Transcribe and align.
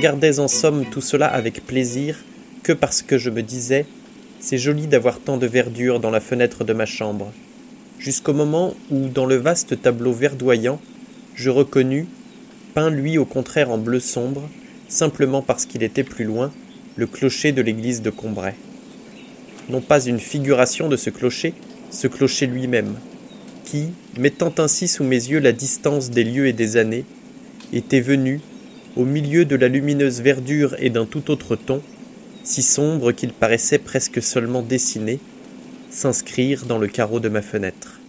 regardais 0.00 0.38
en 0.38 0.48
somme 0.48 0.86
tout 0.86 1.02
cela 1.02 1.26
avec 1.26 1.66
plaisir 1.66 2.16
que 2.62 2.72
parce 2.72 3.02
que 3.02 3.18
je 3.18 3.28
me 3.28 3.42
disais 3.42 3.84
c'est 4.38 4.56
joli 4.56 4.86
d'avoir 4.86 5.20
tant 5.20 5.36
de 5.36 5.46
verdure 5.46 6.00
dans 6.00 6.08
la 6.08 6.20
fenêtre 6.20 6.64
de 6.64 6.72
ma 6.72 6.86
chambre, 6.86 7.30
jusqu'au 7.98 8.32
moment 8.32 8.72
où, 8.90 9.08
dans 9.08 9.26
le 9.26 9.34
vaste 9.34 9.82
tableau 9.82 10.14
verdoyant, 10.14 10.80
je 11.34 11.50
reconnus, 11.50 12.06
peint 12.72 12.88
lui 12.88 13.18
au 13.18 13.26
contraire 13.26 13.70
en 13.70 13.76
bleu 13.76 14.00
sombre, 14.00 14.48
simplement 14.88 15.42
parce 15.42 15.66
qu'il 15.66 15.82
était 15.82 16.02
plus 16.02 16.24
loin, 16.24 16.50
le 16.96 17.06
clocher 17.06 17.52
de 17.52 17.60
l'église 17.60 18.00
de 18.00 18.08
Combray. 18.08 18.54
Non 19.68 19.82
pas 19.82 20.06
une 20.06 20.18
figuration 20.18 20.88
de 20.88 20.96
ce 20.96 21.10
clocher, 21.10 21.52
ce 21.90 22.06
clocher 22.06 22.46
lui-même, 22.46 22.94
qui, 23.66 23.88
mettant 24.16 24.54
ainsi 24.56 24.88
sous 24.88 25.04
mes 25.04 25.28
yeux 25.28 25.40
la 25.40 25.52
distance 25.52 26.08
des 26.08 26.24
lieux 26.24 26.46
et 26.46 26.54
des 26.54 26.78
années, 26.78 27.04
était 27.74 28.00
venu, 28.00 28.40
au 28.96 29.04
milieu 29.04 29.44
de 29.44 29.56
la 29.56 29.68
lumineuse 29.68 30.20
verdure 30.20 30.74
et 30.78 30.90
d'un 30.90 31.06
tout 31.06 31.30
autre 31.30 31.56
ton, 31.56 31.82
si 32.42 32.62
sombre 32.62 33.12
qu'il 33.12 33.32
paraissait 33.32 33.78
presque 33.78 34.22
seulement 34.22 34.62
dessiné, 34.62 35.20
s'inscrire 35.90 36.66
dans 36.66 36.78
le 36.78 36.88
carreau 36.88 37.20
de 37.20 37.28
ma 37.28 37.42
fenêtre. 37.42 38.00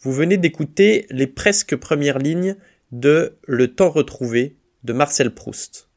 Vous 0.00 0.12
venez 0.12 0.36
d'écouter 0.36 1.06
les 1.10 1.26
presque 1.26 1.76
premières 1.76 2.18
lignes 2.18 2.56
de 2.90 3.38
Le 3.46 3.74
temps 3.74 3.90
retrouvé 3.90 4.56
de 4.82 4.92
Marcel 4.92 5.32
Proust. 5.32 5.88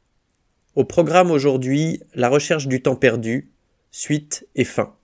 Au 0.76 0.84
programme 0.84 1.32
aujourd'hui, 1.32 2.02
la 2.14 2.30
recherche 2.30 2.68
du 2.68 2.82
temps 2.82 2.96
perdu, 2.96 3.52
suite 3.92 4.48
et 4.56 4.66
fin. 4.66 4.96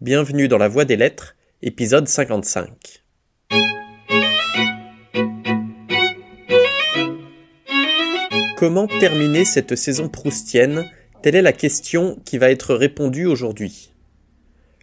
Bienvenue 0.00 0.46
dans 0.46 0.58
la 0.58 0.68
Voie 0.68 0.84
des 0.84 0.96
Lettres, 0.96 1.34
épisode 1.62 2.06
55. 2.06 3.03
Comment 8.56 8.86
terminer 8.86 9.44
cette 9.44 9.74
saison 9.74 10.08
proustienne? 10.08 10.84
Telle 11.22 11.34
est 11.34 11.42
la 11.42 11.52
question 11.52 12.20
qui 12.24 12.38
va 12.38 12.52
être 12.52 12.76
répondue 12.76 13.26
aujourd'hui. 13.26 13.92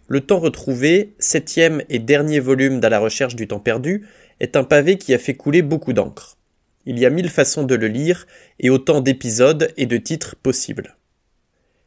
Le 0.08 0.20
temps 0.20 0.40
retrouvé, 0.40 1.14
septième 1.18 1.82
et 1.88 1.98
dernier 1.98 2.38
volume 2.38 2.80
d'À 2.80 2.90
la 2.90 2.98
recherche 2.98 3.34
du 3.34 3.48
temps 3.48 3.60
perdu, 3.60 4.06
est 4.40 4.56
un 4.56 4.64
pavé 4.64 4.98
qui 4.98 5.14
a 5.14 5.18
fait 5.18 5.34
couler 5.34 5.62
beaucoup 5.62 5.94
d'encre. 5.94 6.36
Il 6.84 6.98
y 6.98 7.06
a 7.06 7.10
mille 7.10 7.30
façons 7.30 7.62
de 7.64 7.74
le 7.74 7.88
lire 7.88 8.26
et 8.60 8.68
autant 8.68 9.00
d'épisodes 9.00 9.72
et 9.78 9.86
de 9.86 9.96
titres 9.96 10.36
possibles. 10.36 10.98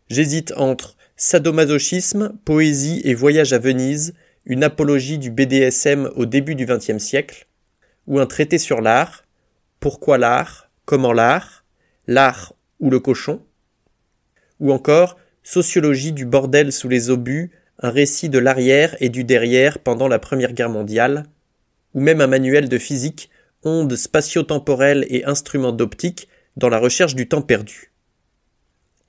J'hésite 0.09 0.53
entre 0.57 0.97
sadomasochisme, 1.17 2.35
poésie 2.45 3.01
et 3.03 3.13
voyage 3.13 3.53
à 3.53 3.59
Venise, 3.59 4.15
une 4.45 4.63
apologie 4.63 5.19
du 5.19 5.29
BDSM 5.29 6.09
au 6.15 6.25
début 6.25 6.55
du 6.55 6.65
XXe 6.65 6.97
siècle, 6.97 7.45
ou 8.07 8.19
un 8.19 8.25
traité 8.25 8.57
sur 8.57 8.81
l'art, 8.81 9.23
pourquoi 9.79 10.17
l'art, 10.17 10.71
comment 10.85 11.13
l'art, 11.13 11.54
L'art 12.07 12.53
ou 12.79 12.89
le 12.89 12.99
cochon, 12.99 13.41
ou 14.59 14.71
encore 14.71 15.17
Sociologie 15.43 16.11
du 16.11 16.25
bordel 16.25 16.71
sous 16.71 16.89
les 16.89 17.11
obus, 17.11 17.51
un 17.79 17.91
récit 17.91 18.29
de 18.29 18.39
l'arrière 18.39 18.95
et 18.99 19.09
du 19.09 19.23
derrière 19.23 19.77
pendant 19.77 20.07
la 20.07 20.17
Première 20.17 20.53
Guerre 20.53 20.71
mondiale, 20.71 21.25
ou 21.93 21.99
même 21.99 22.19
un 22.19 22.27
manuel 22.27 22.67
de 22.67 22.77
physique, 22.79 23.29
ondes 23.63 23.95
spatio-temporelles 23.95 25.05
et 25.09 25.23
instruments 25.25 25.71
d'optique 25.71 26.27
dans 26.57 26.69
la 26.69 26.79
recherche 26.79 27.13
du 27.13 27.27
temps 27.27 27.43
perdu. 27.43 27.91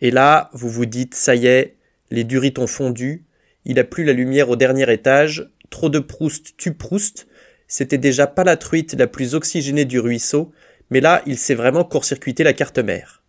Et 0.03 0.11
là, 0.11 0.51
vous 0.53 0.69
vous 0.69 0.85
dites, 0.85 1.15
ça 1.15 1.35
y 1.35 1.47
est, 1.47 1.77
les 2.11 2.25
durites 2.25 2.59
ont 2.59 2.67
fondu, 2.67 3.25
il 3.65 3.79
a 3.79 3.85
plus 3.85 4.05
la 4.05 4.13
lumière 4.13 4.51
au 4.51 4.57
dernier 4.57 4.93
étage, 4.93 5.51
trop 5.71 5.89
de 5.89 5.99
Proust 5.99 6.57
tue 6.59 6.75
Proust, 6.75 7.27
c'était 7.67 7.99
déjà 7.99 8.27
pas 8.27 8.45
la 8.45 8.57
truite 8.57 8.95
la 8.95 9.07
plus 9.07 9.35
oxygénée 9.35 9.87
du 9.87 9.99
ruisseau, 9.99 10.53
mais 10.91 11.01
là, 11.01 11.23
il 11.27 11.39
s'est 11.39 11.55
vraiment 11.55 11.85
court-circuité 11.85 12.45
la 12.45 12.53
carte 12.53 12.79
mère. 12.79 13.23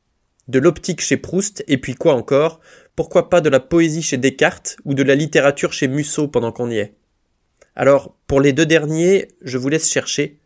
De 0.47 0.59
l'optique 0.59 1.01
chez 1.01 1.17
Proust, 1.17 1.63
et 1.67 1.77
puis 1.77 1.95
quoi 1.95 2.13
encore? 2.13 2.59
Pourquoi 2.95 3.29
pas 3.29 3.41
de 3.41 3.49
la 3.49 3.59
poésie 3.59 4.01
chez 4.01 4.17
Descartes 4.17 4.77
ou 4.85 4.93
de 4.93 5.03
la 5.03 5.15
littérature 5.15 5.73
chez 5.73 5.87
Musso 5.87 6.27
pendant 6.27 6.51
qu'on 6.51 6.69
y 6.69 6.77
est? 6.77 6.93
Alors, 7.75 8.15
pour 8.27 8.41
les 8.41 8.53
deux 8.53 8.65
derniers, 8.65 9.27
je 9.41 9.57
vous 9.57 9.69
laisse 9.69 9.91
chercher, 9.91 10.39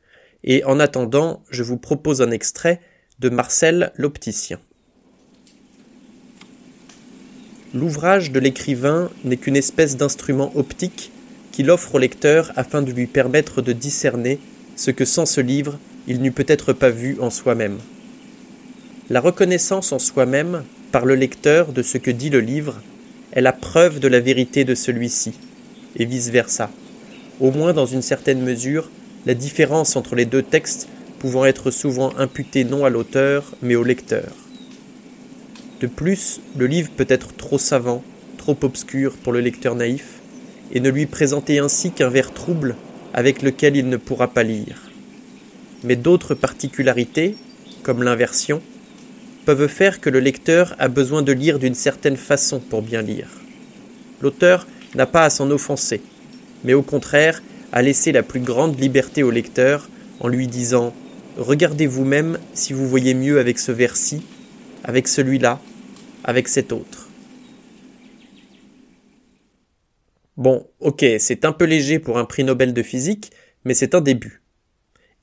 et 0.43 0.63
en 0.63 0.79
attendant, 0.79 1.43
je 1.49 1.63
vous 1.63 1.77
propose 1.77 2.21
un 2.21 2.31
extrait 2.31 2.81
de 3.19 3.29
Marcel 3.29 3.91
l'opticien. 3.95 4.59
L'ouvrage 7.73 8.31
de 8.31 8.39
l'écrivain 8.39 9.09
n'est 9.23 9.37
qu'une 9.37 9.55
espèce 9.55 9.95
d'instrument 9.95 10.51
optique 10.57 11.11
qu'il 11.51 11.69
offre 11.69 11.95
au 11.95 11.99
lecteur 11.99 12.51
afin 12.55 12.81
de 12.81 12.91
lui 12.91 13.07
permettre 13.07 13.61
de 13.61 13.71
discerner 13.71 14.39
ce 14.75 14.91
que 14.91 15.05
sans 15.05 15.25
ce 15.25 15.39
livre 15.39 15.79
il 16.07 16.21
n'eût 16.21 16.31
peut-être 16.31 16.73
pas 16.73 16.89
vu 16.89 17.17
en 17.19 17.29
soi-même. 17.29 17.77
La 19.09 19.19
reconnaissance 19.19 19.91
en 19.91 19.99
soi-même, 19.99 20.63
par 20.91 21.05
le 21.05 21.15
lecteur, 21.15 21.73
de 21.73 21.83
ce 21.83 21.97
que 21.97 22.11
dit 22.11 22.29
le 22.29 22.39
livre, 22.39 22.81
est 23.33 23.41
la 23.41 23.53
preuve 23.53 23.99
de 23.99 24.07
la 24.07 24.19
vérité 24.19 24.63
de 24.63 24.75
celui-ci, 24.75 25.33
et 25.97 26.05
vice-versa. 26.05 26.69
Au 27.39 27.51
moins 27.51 27.73
dans 27.73 27.85
une 27.85 28.01
certaine 28.01 28.41
mesure, 28.41 28.89
la 29.25 29.33
différence 29.33 29.95
entre 29.95 30.15
les 30.15 30.25
deux 30.25 30.41
textes 30.41 30.87
pouvant 31.19 31.45
être 31.45 31.71
souvent 31.71 32.13
imputée 32.17 32.63
non 32.63 32.83
à 32.83 32.89
l'auteur, 32.89 33.51
mais 33.61 33.75
au 33.75 33.83
lecteur. 33.83 34.33
De 35.81 35.87
plus, 35.87 36.41
le 36.57 36.67
livre 36.67 36.89
peut 36.95 37.05
être 37.09 37.35
trop 37.35 37.57
savant, 37.57 38.03
trop 38.37 38.57
obscur 38.63 39.13
pour 39.17 39.33
le 39.33 39.39
lecteur 39.39 39.75
naïf, 39.75 40.19
et 40.71 40.79
ne 40.79 40.89
lui 40.89 41.05
présenter 41.05 41.59
ainsi 41.59 41.91
qu'un 41.91 42.09
vers 42.09 42.33
trouble 42.33 42.75
avec 43.13 43.41
lequel 43.41 43.75
il 43.75 43.89
ne 43.89 43.97
pourra 43.97 44.33
pas 44.33 44.43
lire 44.43 44.90
mais 45.83 45.95
d'autres 45.95 46.35
particularités, 46.35 47.35
comme 47.83 48.03
l'inversion, 48.03 48.61
peuvent 49.45 49.67
faire 49.67 49.99
que 49.99 50.09
le 50.09 50.19
lecteur 50.19 50.75
a 50.79 50.87
besoin 50.87 51.21
de 51.21 51.31
lire 51.31 51.59
d'une 51.59 51.75
certaine 51.75 52.17
façon 52.17 52.59
pour 52.59 52.81
bien 52.81 53.01
lire. 53.01 53.27
L'auteur 54.21 54.67
n'a 54.95 55.05
pas 55.05 55.23
à 55.23 55.29
s'en 55.29 55.49
offenser, 55.49 56.01
mais 56.63 56.73
au 56.73 56.83
contraire 56.83 57.41
à 57.71 57.81
laisser 57.81 58.11
la 58.11 58.23
plus 58.23 58.39
grande 58.39 58.79
liberté 58.79 59.23
au 59.23 59.31
lecteur 59.31 59.89
en 60.19 60.27
lui 60.27 60.47
disant 60.47 60.93
Regardez 61.37 61.87
vous-même 61.87 62.37
si 62.53 62.73
vous 62.73 62.87
voyez 62.87 63.13
mieux 63.13 63.39
avec 63.39 63.57
ce 63.57 63.71
vers-ci, 63.71 64.21
avec 64.83 65.07
celui-là, 65.07 65.61
avec 66.23 66.47
cet 66.47 66.71
autre. 66.73 67.09
Bon, 70.37 70.67
ok, 70.79 71.05
c'est 71.19 71.45
un 71.45 71.51
peu 71.51 71.65
léger 71.65 71.99
pour 71.99 72.17
un 72.17 72.25
prix 72.25 72.43
Nobel 72.43 72.73
de 72.73 72.83
physique, 72.83 73.31
mais 73.63 73.73
c'est 73.73 73.95
un 73.95 74.01
début. 74.01 74.40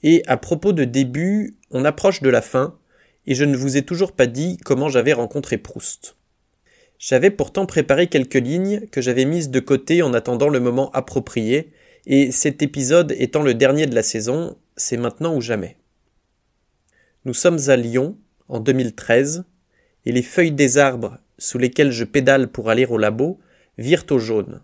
Et 0.03 0.23
à 0.27 0.37
propos 0.37 0.73
de 0.73 0.85
début, 0.85 1.57
on 1.71 1.85
approche 1.85 2.23
de 2.23 2.31
la 2.31 2.43
fin, 2.43 2.79
et 3.27 3.35
je 3.35 3.45
ne 3.45 3.57
vous 3.57 3.77
ai 3.77 3.83
toujours 3.83 4.13
pas 4.13 4.27
dit 4.27 4.57
comment 4.65 4.89
j'avais 4.89 5.13
rencontré 5.13 5.59
Proust. 5.59 6.17
J'avais 6.99 7.31
pourtant 7.31 7.67
préparé 7.67 8.09
quelques 8.09 8.35
lignes 8.35 8.87
que 8.91 9.01
j'avais 9.01 9.25
mises 9.25 9.51
de 9.51 9.61
côté 9.61 10.03
en 10.03 10.15
attendant 10.15 10.49
le 10.49 10.61
moment 10.61 10.91
approprié, 10.93 11.73
et 12.07 12.33
cet 12.33 12.63
épisode 12.63 13.15
étant 13.19 13.43
le 13.43 13.55
dernier 13.55 13.87
de 13.87 13.95
la 13.95 14.03
saison, 14.03 14.57
c'est 14.77 14.97
maintenant 14.97 15.35
ou 15.35 15.41
jamais. 15.41 15.77
Nous 17.25 17.35
sommes 17.35 17.59
à 17.69 17.77
Lyon, 17.77 18.17
en 18.49 18.61
2013, 18.61 19.45
et 20.07 20.13
les 20.13 20.23
feuilles 20.23 20.53
des 20.53 20.79
arbres 20.79 21.19
sous 21.39 21.59
lesquels 21.59 21.93
je 21.93 22.05
pédale 22.05 22.49
pour 22.49 22.71
aller 22.71 22.87
au 22.87 22.99
labo 22.99 23.39
virent 23.77 24.07
au 24.11 24.19
jaune. 24.19 24.63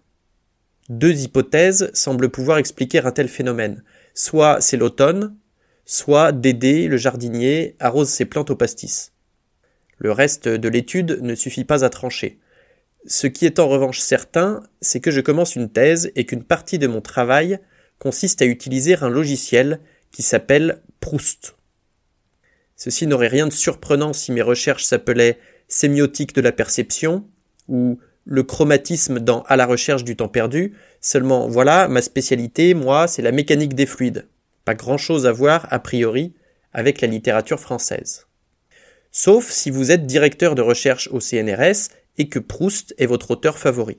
Deux 0.88 1.22
hypothèses 1.22 1.90
semblent 1.94 2.30
pouvoir 2.30 2.58
expliquer 2.58 3.00
un 3.00 3.10
tel 3.10 3.28
phénomène. 3.28 3.82
Soit 4.14 4.60
c'est 4.60 4.76
l'automne, 4.76 5.36
soit 5.84 6.32
Dédé, 6.32 6.88
le 6.88 6.96
jardinier, 6.96 7.76
arrose 7.80 8.08
ses 8.08 8.24
plantes 8.24 8.50
au 8.50 8.56
pastis. 8.56 9.12
Le 9.98 10.12
reste 10.12 10.48
de 10.48 10.68
l'étude 10.68 11.18
ne 11.20 11.34
suffit 11.34 11.64
pas 11.64 11.84
à 11.84 11.90
trancher. 11.90 12.38
Ce 13.06 13.26
qui 13.26 13.44
est 13.44 13.58
en 13.58 13.68
revanche 13.68 13.98
certain, 13.98 14.62
c'est 14.80 15.00
que 15.00 15.10
je 15.10 15.20
commence 15.20 15.56
une 15.56 15.68
thèse 15.68 16.10
et 16.14 16.24
qu'une 16.24 16.44
partie 16.44 16.78
de 16.78 16.86
mon 16.86 17.00
travail 17.00 17.58
consiste 17.98 18.40
à 18.40 18.46
utiliser 18.46 18.96
un 19.02 19.10
logiciel 19.10 19.80
qui 20.10 20.22
s'appelle 20.22 20.82
Proust. 21.00 21.56
Ceci 22.76 23.06
n'aurait 23.06 23.28
rien 23.28 23.46
de 23.46 23.52
surprenant 23.52 24.12
si 24.12 24.32
mes 24.32 24.42
recherches 24.42 24.84
s'appelaient 24.84 25.38
sémiotique 25.68 26.34
de 26.34 26.40
la 26.40 26.52
perception 26.52 27.28
ou 27.68 27.98
le 28.24 28.42
chromatisme 28.42 29.20
dans 29.20 29.42
À 29.42 29.56
la 29.56 29.66
recherche 29.66 30.04
du 30.04 30.16
temps 30.16 30.28
perdu, 30.28 30.74
seulement 31.00 31.48
voilà, 31.48 31.88
ma 31.88 32.02
spécialité, 32.02 32.74
moi, 32.74 33.06
c'est 33.06 33.22
la 33.22 33.32
mécanique 33.32 33.74
des 33.74 33.86
fluides. 33.86 34.26
Pas 34.64 34.74
grand 34.74 34.98
chose 34.98 35.26
à 35.26 35.32
voir, 35.32 35.66
a 35.70 35.78
priori, 35.78 36.34
avec 36.72 37.00
la 37.00 37.08
littérature 37.08 37.60
française. 37.60 38.26
Sauf 39.10 39.50
si 39.50 39.70
vous 39.70 39.92
êtes 39.92 40.06
directeur 40.06 40.54
de 40.54 40.62
recherche 40.62 41.08
au 41.12 41.20
CNRS 41.20 41.90
et 42.18 42.28
que 42.28 42.38
Proust 42.38 42.94
est 42.98 43.06
votre 43.06 43.32
auteur 43.32 43.58
favori. 43.58 43.98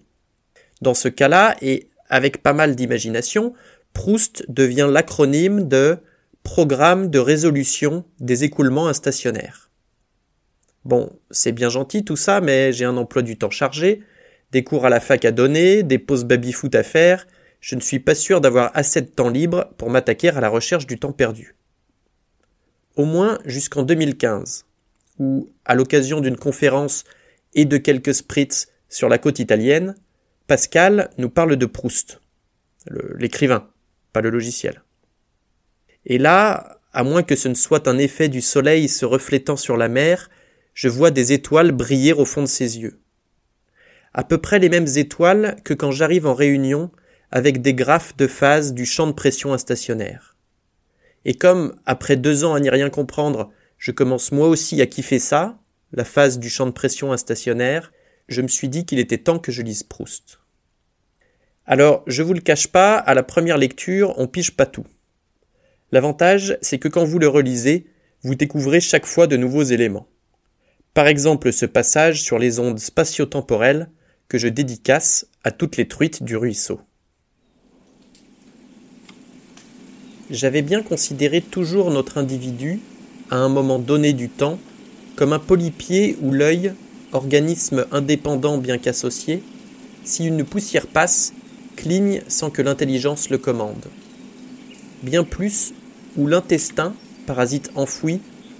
Dans 0.82 0.94
ce 0.94 1.08
cas-là, 1.08 1.56
et 1.62 1.90
avec 2.10 2.44
pas 2.44 2.54
mal 2.54 2.76
d'imagination, 2.76 3.54
Proust 3.94 4.46
devient 4.50 4.90
l'acronyme 4.92 5.68
de 5.68 5.98
Programme 6.44 7.10
de 7.10 7.18
résolution 7.18 8.06
des 8.20 8.44
écoulements 8.44 8.88
instationnaires. 8.88 9.72
Bon, 10.84 11.12
c'est 11.32 11.52
bien 11.52 11.70
gentil 11.70 12.06
tout 12.06 12.16
ça, 12.16 12.40
mais 12.40 12.72
j'ai 12.72 12.86
un 12.86 12.98
emploi 12.98 13.24
du 13.24 13.36
temps 13.36 13.50
chargé, 13.50 14.04
des 14.56 14.64
cours 14.64 14.86
à 14.86 14.90
la 14.90 15.02
fac 15.02 15.26
à 15.26 15.34
donner, 15.34 15.84
des 15.84 16.00
pauses 16.00 16.24
baby-foot 16.24 16.74
à 16.76 16.84
faire, 16.84 17.28
je 17.60 17.76
ne 17.76 17.82
suis 17.82 18.00
pas 18.00 18.16
sûr 18.16 18.40
d'avoir 18.40 18.72
assez 18.74 19.02
de 19.02 19.08
temps 19.08 19.28
libre 19.28 19.74
pour 19.78 19.90
m'attaquer 19.90 20.30
à 20.30 20.40
la 20.40 20.48
recherche 20.48 20.88
du 20.88 20.98
temps 20.98 21.12
perdu. 21.12 21.58
au 22.96 23.04
moins 23.04 23.38
jusqu'en 23.44 23.84
2015, 23.84 24.66
où, 25.20 25.50
à 25.66 25.76
l'occasion 25.76 26.22
d'une 26.22 26.38
conférence 26.38 27.04
et 27.54 27.66
de 27.66 27.76
quelques 27.76 28.14
spritz 28.14 28.70
sur 28.88 29.10
la 29.10 29.18
côte 29.18 29.40
italienne, 29.40 29.96
Pascal 30.48 31.10
nous 31.18 31.30
parle 31.30 31.58
de 31.58 31.66
Proust, 31.66 32.22
l'écrivain, 33.18 33.70
pas 34.14 34.22
le 34.22 34.30
logiciel. 34.30 34.84
Et 36.06 36.18
là, 36.18 36.80
à 36.94 37.04
moins 37.04 37.24
que 37.24 37.36
ce 37.36 37.50
ne 37.50 37.56
soit 37.56 37.90
un 37.90 37.98
effet 37.98 38.30
du 38.30 38.40
soleil 38.40 38.88
se 38.88 39.04
reflétant 39.04 39.58
sur 39.58 39.76
la 39.76 39.90
mer, 39.90 40.30
je 40.74 40.88
vois 40.88 41.12
des 41.12 41.34
étoiles 41.34 41.74
briller 41.74 42.14
au 42.14 42.24
fond 42.24 42.44
de 42.44 42.48
ses 42.48 42.80
yeux. 42.80 43.02
À 44.18 44.24
peu 44.24 44.38
près 44.38 44.60
les 44.60 44.70
mêmes 44.70 44.88
étoiles 44.96 45.58
que 45.66 45.74
quand 45.74 45.92
j'arrive 45.92 46.26
en 46.26 46.34
réunion 46.34 46.90
avec 47.32 47.62
des 47.62 47.74
graphes 47.74 48.16
de 48.16 48.28
phase 48.28 48.74
du 48.74 48.86
champ 48.86 49.08
de 49.08 49.12
pression 49.12 49.52
instationnaire. 49.52 50.38
Et 51.26 51.34
comme, 51.34 51.76
après 51.86 52.16
deux 52.16 52.46
ans 52.46 52.54
à 52.54 52.62
n'y 52.62 52.70
rien 52.70 52.90
comprendre, 52.90 53.52
je 53.78 53.92
commence 53.92 54.32
moi 54.32 54.48
aussi 54.48 54.82
à 54.82 54.86
kiffer 54.86 55.20
ça, 55.20 55.60
la 55.92 56.06
phase 56.06 56.40
du 56.40 56.50
champ 56.50 56.66
de 56.66 56.72
pression 56.72 57.12
instationnaire, 57.12 57.92
je 58.30 58.42
me 58.42 58.48
suis 58.48 58.70
dit 58.70 58.86
qu'il 58.86 59.00
était 59.00 59.18
temps 59.18 59.38
que 59.38 59.52
je 59.52 59.62
lise 59.62 59.84
Proust. 59.84 60.40
Alors, 61.66 62.02
je 62.08 62.24
vous 62.24 62.34
le 62.34 62.40
cache 62.40 62.68
pas, 62.68 62.96
à 62.96 63.16
la 63.16 63.24
première 63.24 63.58
lecture, 63.58 64.14
on 64.18 64.28
pige 64.28 64.56
pas 64.56 64.66
tout. 64.66 64.88
L'avantage, 65.92 66.58
c'est 66.62 66.80
que 66.80 66.88
quand 66.88 67.04
vous 67.04 67.20
le 67.20 67.28
relisez, 67.28 67.88
vous 68.22 68.36
découvrez 68.36 68.80
chaque 68.80 69.08
fois 69.08 69.28
de 69.28 69.36
nouveaux 69.36 69.64
éléments. 69.64 70.08
Par 70.94 71.08
exemple, 71.08 71.52
ce 71.52 71.66
passage 71.66 72.22
sur 72.22 72.40
les 72.40 72.60
ondes 72.60 72.80
spatio-temporelles 72.80 73.90
que 74.28 74.38
je 74.38 74.48
dédicace 74.48 75.28
à 75.44 75.52
toutes 75.52 75.78
les 75.78 75.88
truites 75.88 76.24
du 76.24 76.36
ruisseau. 76.36 76.80
J'avais 80.32 80.64
bien 80.64 80.82
considéré 80.82 81.42
toujours 81.42 81.92
notre 81.92 82.18
individu, 82.18 82.80
à 83.30 83.38
un 83.38 83.50
moment 83.50 83.78
donné 83.78 84.14
du 84.14 84.30
temps, 84.30 84.60
comme 85.16 85.34
un 85.34 85.40
polypier 85.40 86.18
où 86.22 86.32
l'œil, 86.32 86.74
organisme 87.14 87.86
indépendant 87.92 88.58
bien 88.58 88.78
qu'associé, 88.78 89.44
si 90.04 90.26
une 90.26 90.44
poussière 90.44 90.88
passe, 90.88 91.34
cligne 91.76 92.22
sans 92.28 92.50
que 92.50 92.62
l'intelligence 92.62 93.30
le 93.30 93.38
commande. 93.38 93.86
Bien 95.04 95.24
plus, 95.24 95.74
où 96.18 96.26
l'intestin, 96.28 96.96
parasite 97.28 97.72
enfoui, 97.76 98.20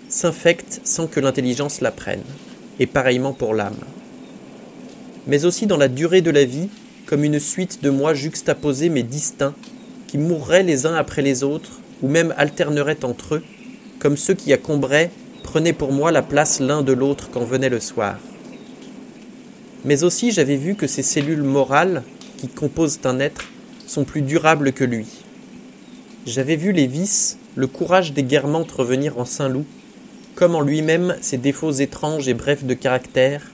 s'infecte 0.10 0.82
sans 0.84 1.08
que 1.08 1.20
l'intelligence 1.20 1.82
la 1.82 1.92
prenne, 1.92 2.24
et 2.80 2.86
pareillement 2.86 3.34
pour 3.34 3.54
l'âme. 3.54 3.80
Mais 5.28 5.46
aussi 5.46 5.68
dans 5.68 5.78
la 5.78 5.88
durée 5.88 6.22
de 6.22 6.32
la 6.32 6.46
vie, 6.46 6.70
comme 7.06 7.24
une 7.24 7.40
suite 7.40 7.84
de 7.84 7.90
moi 7.90 8.14
juxtaposés 8.14 8.90
mais 8.90 9.04
distincts, 9.04 9.56
qui 10.08 10.18
mourraient 10.18 10.64
les 10.64 10.86
uns 10.86 10.96
après 10.96 11.22
les 11.22 11.44
autres, 11.44 11.80
ou 12.02 12.08
même 12.08 12.34
alterneraient 12.38 13.04
entre 13.04 13.36
eux, 13.36 13.44
comme 14.00 14.18
ceux 14.18 14.34
qui 14.34 14.54
accomberaient 14.54 15.12
prenaient 15.44 15.74
pour 15.74 15.92
moi 15.92 16.12
la 16.12 16.22
place 16.22 16.60
l'un 16.60 16.82
de 16.82 16.92
l'autre 16.92 17.30
quand 17.32 17.44
venait 17.44 17.70
le 17.70 17.80
soir. 17.80 18.18
Mais 19.84 20.04
aussi 20.04 20.32
j'avais 20.32 20.58
vu 20.58 20.76
que 20.76 20.88
ces 20.88 21.04
cellules 21.04 21.44
morales, 21.44 22.04
qui 22.38 22.48
composent 22.48 23.00
un 23.06 23.20
être, 23.20 23.46
sont 23.88 24.04
plus 24.04 24.22
durables 24.22 24.74
que 24.74 24.84
lui. 24.84 25.06
J'avais 26.26 26.56
vu 26.56 26.72
les 26.72 26.88
vices, 26.88 27.38
le 27.56 27.68
courage 27.68 28.14
des 28.14 28.24
guermantes 28.24 28.72
revenir 28.72 29.20
en 29.20 29.26
Saint-Loup, 29.26 29.66
comme 30.34 30.56
en 30.56 30.62
lui-même 30.62 31.16
ses 31.22 31.38
défauts 31.38 31.72
étranges 31.72 32.28
et 32.28 32.34
brefs 32.34 32.66
de 32.66 32.74
caractère, 32.74 33.52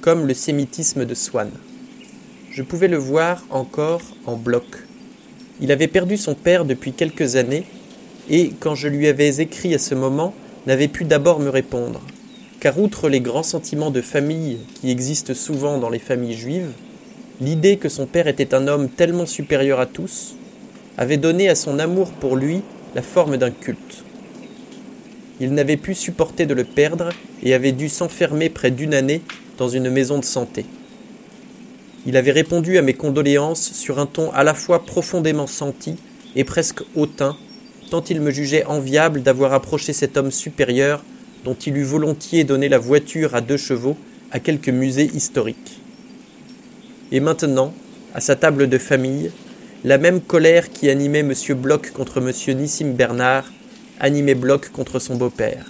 comme 0.00 0.26
le 0.26 0.34
sémitisme 0.34 1.04
de 1.04 1.14
Swann. 1.14 1.50
Je 2.50 2.62
pouvais 2.62 2.88
le 2.88 2.96
voir 2.96 3.44
encore 3.50 4.02
en 4.26 4.36
bloc. 4.36 4.64
Il 5.60 5.72
avait 5.72 5.88
perdu 5.88 6.16
son 6.16 6.34
père 6.34 6.64
depuis 6.64 6.92
quelques 6.92 7.36
années, 7.36 7.64
et 8.28 8.52
quand 8.60 8.74
je 8.74 8.88
lui 8.88 9.08
avais 9.08 9.40
écrit 9.40 9.74
à 9.74 9.78
ce 9.78 9.94
moment, 9.94 10.34
n'avait 10.66 10.88
pu 10.88 11.04
d'abord 11.04 11.40
me 11.40 11.48
répondre, 11.48 12.00
car 12.60 12.78
outre 12.78 13.08
les 13.08 13.20
grands 13.20 13.42
sentiments 13.42 13.90
de 13.90 14.00
famille 14.00 14.58
qui 14.80 14.90
existent 14.90 15.34
souvent 15.34 15.78
dans 15.78 15.90
les 15.90 15.98
familles 15.98 16.36
juives, 16.36 16.72
l'idée 17.40 17.76
que 17.76 17.88
son 17.88 18.06
père 18.06 18.26
était 18.26 18.54
un 18.54 18.68
homme 18.68 18.88
tellement 18.88 19.26
supérieur 19.26 19.80
à 19.80 19.86
tous 19.86 20.34
avait 20.98 21.16
donné 21.16 21.48
à 21.48 21.54
son 21.54 21.78
amour 21.78 22.10
pour 22.10 22.36
lui 22.36 22.62
la 22.94 23.02
forme 23.02 23.38
d'un 23.38 23.50
culte. 23.50 24.04
Il 25.40 25.54
n'avait 25.54 25.78
pu 25.78 25.94
supporter 25.94 26.44
de 26.44 26.52
le 26.52 26.64
perdre 26.64 27.08
et 27.42 27.54
avait 27.54 27.72
dû 27.72 27.88
s'enfermer 27.88 28.50
près 28.50 28.70
d'une 28.70 28.92
année 28.92 29.22
dans 29.60 29.68
une 29.68 29.90
maison 29.90 30.18
de 30.18 30.24
santé. 30.24 30.64
Il 32.06 32.16
avait 32.16 32.30
répondu 32.30 32.78
à 32.78 32.82
mes 32.82 32.94
condoléances 32.94 33.72
sur 33.74 33.98
un 33.98 34.06
ton 34.06 34.32
à 34.32 34.42
la 34.42 34.54
fois 34.54 34.86
profondément 34.86 35.46
senti 35.46 35.96
et 36.34 36.44
presque 36.44 36.80
hautain, 36.96 37.36
tant 37.90 38.02
il 38.08 38.22
me 38.22 38.30
jugeait 38.30 38.64
enviable 38.64 39.22
d'avoir 39.22 39.52
approché 39.52 39.92
cet 39.92 40.16
homme 40.16 40.30
supérieur 40.30 41.04
dont 41.44 41.54
il 41.54 41.76
eût 41.76 41.84
volontiers 41.84 42.44
donné 42.44 42.70
la 42.70 42.78
voiture 42.78 43.34
à 43.34 43.42
deux 43.42 43.58
chevaux 43.58 43.98
à 44.32 44.40
quelque 44.40 44.70
musée 44.70 45.10
historique. 45.14 45.78
Et 47.12 47.20
maintenant, 47.20 47.74
à 48.14 48.20
sa 48.20 48.36
table 48.36 48.66
de 48.66 48.78
famille, 48.78 49.30
la 49.84 49.98
même 49.98 50.22
colère 50.22 50.70
qui 50.70 50.88
animait 50.88 51.18
M. 51.18 51.34
Bloch 51.56 51.90
contre 51.90 52.18
M. 52.18 52.32
Nissim 52.56 52.92
Bernard 52.92 53.44
animait 53.98 54.34
Bloch 54.34 54.70
contre 54.70 55.00
son 55.00 55.16
beau-père. 55.16 55.66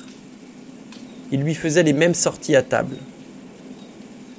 Il 1.32 1.40
lui 1.40 1.54
faisait 1.54 1.82
les 1.82 1.92
mêmes 1.92 2.14
sorties 2.14 2.54
à 2.54 2.62
table. 2.62 2.96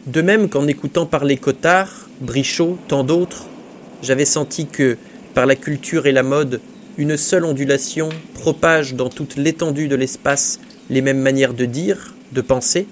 De 0.08 0.22
même 0.22 0.50
qu'en 0.50 0.66
écoutant 0.66 1.06
parler 1.06 1.38
Cotard, 1.38 2.10
Brichot, 2.22 2.80
tant 2.88 3.04
d'autres, 3.04 3.46
j'avais 4.02 4.26
senti 4.26 4.66
que, 4.66 4.98
par 5.36 5.46
la 5.46 5.56
culture 5.56 6.08
et 6.08 6.12
la 6.12 6.24
mode, 6.24 6.60
une 6.98 7.18
seule 7.18 7.46
ondulation 7.46 8.10
propage 8.34 8.96
dans 8.96 9.10
toute 9.10 9.36
l'étendue 9.36 9.88
de 9.88 9.96
l'espace 9.96 10.60
les 10.90 11.02
mêmes 11.02 11.20
manières 11.20 11.54
de 11.54 11.66
dire, 11.66 12.16
de 12.32 12.42
penser. 12.42 12.88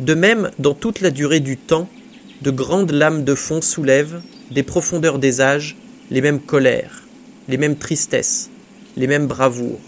De 0.00 0.14
même, 0.14 0.50
dans 0.58 0.72
toute 0.72 1.02
la 1.02 1.10
durée 1.10 1.40
du 1.40 1.58
temps, 1.58 1.90
de 2.40 2.50
grandes 2.50 2.90
lames 2.90 3.22
de 3.22 3.34
fond 3.34 3.60
soulèvent, 3.60 4.22
des 4.50 4.62
profondeurs 4.62 5.18
des 5.18 5.42
âges, 5.42 5.76
les 6.10 6.22
mêmes 6.22 6.40
colères, 6.40 7.02
les 7.48 7.58
mêmes 7.58 7.76
tristesses, 7.76 8.48
les 8.96 9.06
mêmes 9.06 9.26
bravoures, 9.26 9.80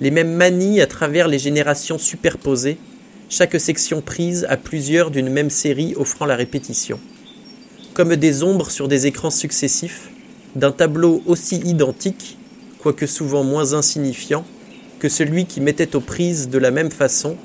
les 0.00 0.10
mêmes 0.10 0.34
manies 0.34 0.80
à 0.80 0.86
travers 0.88 1.28
les 1.28 1.38
générations 1.38 1.98
superposées, 1.98 2.78
chaque 3.30 3.58
section 3.60 4.02
prise 4.02 4.44
à 4.50 4.56
plusieurs 4.56 5.12
d'une 5.12 5.30
même 5.30 5.50
série 5.50 5.94
offrant 5.96 6.26
la 6.26 6.34
répétition. 6.34 6.98
Comme 7.94 8.16
des 8.16 8.42
ombres 8.42 8.70
sur 8.70 8.88
des 8.88 9.06
écrans 9.06 9.30
successifs, 9.30 10.10
d'un 10.56 10.72
tableau 10.72 11.22
aussi 11.26 11.56
identique, 11.58 12.36
quoique 12.80 13.06
souvent 13.06 13.44
moins 13.44 13.72
insignifiant, 13.72 14.44
que 14.98 15.08
celui 15.08 15.46
qui 15.46 15.60
mettait 15.60 15.94
aux 15.94 16.00
prises 16.00 16.48
de 16.48 16.58
la 16.58 16.72
même 16.72 16.90
façon 16.90 17.36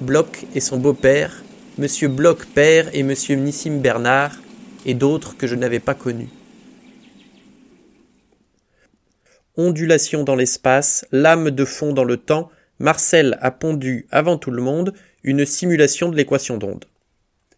Bloch 0.00 0.46
et 0.54 0.60
son 0.60 0.78
beau-père, 0.78 1.44
M. 1.78 1.86
Bloch 2.08 2.46
père 2.46 2.88
et 2.94 3.00
M. 3.00 3.14
Nissim 3.36 3.80
Bernard, 3.80 4.32
et 4.86 4.94
d'autres 4.94 5.36
que 5.36 5.46
je 5.46 5.54
n'avais 5.54 5.78
pas 5.78 5.94
connus. 5.94 6.30
Ondulation 9.56 10.24
dans 10.24 10.36
l'espace, 10.36 11.06
lame 11.12 11.50
de 11.50 11.64
fond 11.64 11.92
dans 11.92 12.04
le 12.04 12.16
temps, 12.16 12.50
Marcel 12.78 13.38
a 13.40 13.50
pondu 13.50 14.06
avant 14.10 14.36
tout 14.36 14.50
le 14.50 14.62
monde 14.62 14.94
une 15.24 15.44
simulation 15.46 16.10
de 16.10 16.16
l'équation 16.16 16.58
d'onde. 16.58 16.84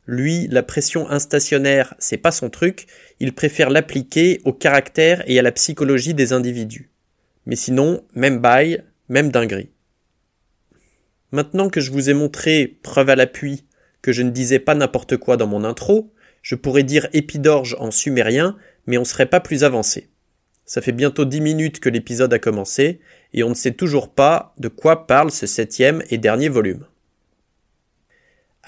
Lui, 0.06 0.46
la 0.48 0.62
pression 0.62 1.10
instationnaire, 1.10 1.94
c'est 1.98 2.16
pas 2.16 2.30
son 2.30 2.48
truc, 2.48 2.86
il 3.18 3.34
préfère 3.34 3.70
l'appliquer 3.70 4.40
au 4.44 4.52
caractère 4.52 5.24
et 5.26 5.38
à 5.38 5.42
la 5.42 5.50
psychologie 5.50 6.14
des 6.14 6.32
individus. 6.32 6.90
Mais 7.44 7.56
sinon, 7.56 8.04
même 8.14 8.38
bail, 8.38 8.84
même 9.08 9.30
dinguerie. 9.30 9.70
Maintenant 11.32 11.68
que 11.68 11.80
je 11.80 11.90
vous 11.90 12.08
ai 12.08 12.14
montré, 12.14 12.78
preuve 12.82 13.10
à 13.10 13.16
l'appui, 13.16 13.64
que 14.00 14.12
je 14.12 14.22
ne 14.22 14.30
disais 14.30 14.60
pas 14.60 14.76
n'importe 14.76 15.16
quoi 15.16 15.36
dans 15.36 15.48
mon 15.48 15.64
intro, 15.64 16.12
je 16.42 16.54
pourrais 16.54 16.84
dire 16.84 17.08
épidorge 17.12 17.76
en 17.80 17.90
sumérien, 17.90 18.56
mais 18.86 18.98
on 18.98 19.04
serait 19.04 19.26
pas 19.26 19.40
plus 19.40 19.64
avancé. 19.64 20.08
Ça 20.64 20.80
fait 20.80 20.92
bientôt 20.92 21.24
dix 21.24 21.40
minutes 21.40 21.80
que 21.80 21.88
l'épisode 21.88 22.32
a 22.32 22.38
commencé, 22.38 23.00
et 23.32 23.42
on 23.42 23.50
ne 23.50 23.54
sait 23.54 23.72
toujours 23.72 24.14
pas 24.14 24.54
de 24.58 24.68
quoi 24.68 25.08
parle 25.08 25.32
ce 25.32 25.46
septième 25.48 26.04
et 26.10 26.18
dernier 26.18 26.48
volume. 26.48 26.86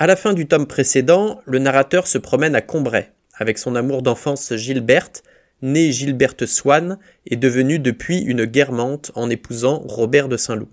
À 0.01 0.07
la 0.07 0.15
fin 0.15 0.33
du 0.33 0.47
tome 0.47 0.69
précédent, 0.69 1.41
le 1.45 1.59
narrateur 1.59 2.07
se 2.07 2.19
promène 2.19 2.55
à 2.55 2.61
Combray, 2.61 3.11
avec 3.35 3.59
son 3.59 3.75
amour 3.75 4.03
d'enfance 4.03 4.55
Gilberte, 4.55 5.25
née 5.61 5.91
Gilberte 5.91 6.47
Swann 6.47 7.01
et 7.27 7.35
devenue 7.35 7.81
depuis 7.81 8.21
une 8.21 8.45
guermante 8.45 9.11
en 9.17 9.29
épousant 9.29 9.81
Robert 9.81 10.29
de 10.29 10.37
Saint-Loup. 10.37 10.69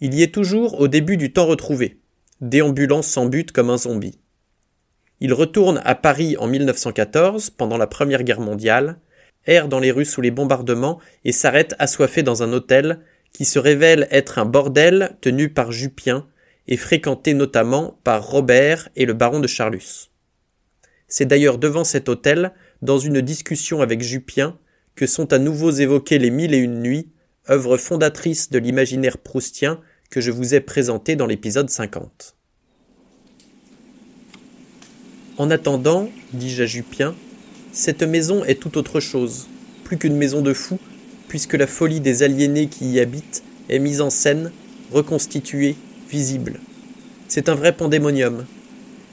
Il 0.00 0.14
y 0.14 0.22
est 0.22 0.32
toujours 0.32 0.80
au 0.80 0.88
début 0.88 1.18
du 1.18 1.34
temps 1.34 1.44
retrouvé, 1.44 2.00
déambulant 2.40 3.02
sans 3.02 3.26
but 3.26 3.52
comme 3.52 3.68
un 3.68 3.76
zombie. 3.76 4.18
Il 5.20 5.34
retourne 5.34 5.82
à 5.84 5.94
Paris 5.94 6.38
en 6.38 6.46
1914, 6.46 7.50
pendant 7.50 7.76
la 7.76 7.86
Première 7.86 8.22
Guerre 8.22 8.40
mondiale, 8.40 8.98
erre 9.44 9.68
dans 9.68 9.78
les 9.78 9.90
rues 9.90 10.06
sous 10.06 10.22
les 10.22 10.30
bombardements 10.30 11.00
et 11.26 11.32
s'arrête 11.32 11.74
assoiffé 11.78 12.22
dans 12.22 12.42
un 12.42 12.54
hôtel 12.54 13.00
qui 13.34 13.44
se 13.44 13.58
révèle 13.58 14.08
être 14.10 14.38
un 14.38 14.46
bordel 14.46 15.18
tenu 15.20 15.50
par 15.50 15.70
Jupien, 15.70 16.26
et 16.68 16.76
fréquenté 16.76 17.34
notamment 17.34 17.98
par 18.04 18.26
Robert 18.26 18.88
et 18.96 19.06
le 19.06 19.12
baron 19.12 19.40
de 19.40 19.46
Charlus. 19.46 20.10
C'est 21.08 21.26
d'ailleurs 21.26 21.58
devant 21.58 21.84
cet 21.84 22.08
hôtel, 22.08 22.52
dans 22.82 22.98
une 22.98 23.20
discussion 23.20 23.80
avec 23.80 24.02
Jupien, 24.02 24.58
que 24.96 25.06
sont 25.06 25.32
à 25.32 25.38
nouveau 25.38 25.70
évoquées 25.70 26.18
les 26.18 26.30
mille 26.30 26.54
et 26.54 26.58
une 26.58 26.80
nuits, 26.80 27.10
œuvre 27.48 27.76
fondatrice 27.76 28.50
de 28.50 28.58
l'imaginaire 28.58 29.18
proustien 29.18 29.80
que 30.10 30.20
je 30.20 30.30
vous 30.30 30.54
ai 30.54 30.60
présenté 30.60 31.14
dans 31.16 31.26
l'épisode 31.26 31.70
50. 31.70 32.36
En 35.38 35.50
attendant, 35.50 36.08
dis-je 36.32 36.62
à 36.62 36.66
Jupien, 36.66 37.14
cette 37.72 38.02
maison 38.02 38.42
est 38.44 38.60
tout 38.60 38.78
autre 38.78 39.00
chose, 39.00 39.48
plus 39.84 39.98
qu'une 39.98 40.16
maison 40.16 40.40
de 40.40 40.54
fous, 40.54 40.80
puisque 41.28 41.54
la 41.54 41.66
folie 41.66 42.00
des 42.00 42.22
aliénés 42.22 42.68
qui 42.68 42.90
y 42.90 43.00
habitent 43.00 43.44
est 43.68 43.78
mise 43.78 44.00
en 44.00 44.10
scène, 44.10 44.50
reconstituée, 44.92 45.76
visible. 46.08 46.60
C'est 47.28 47.48
un 47.48 47.54
vrai 47.54 47.72
pandémonium. 47.72 48.46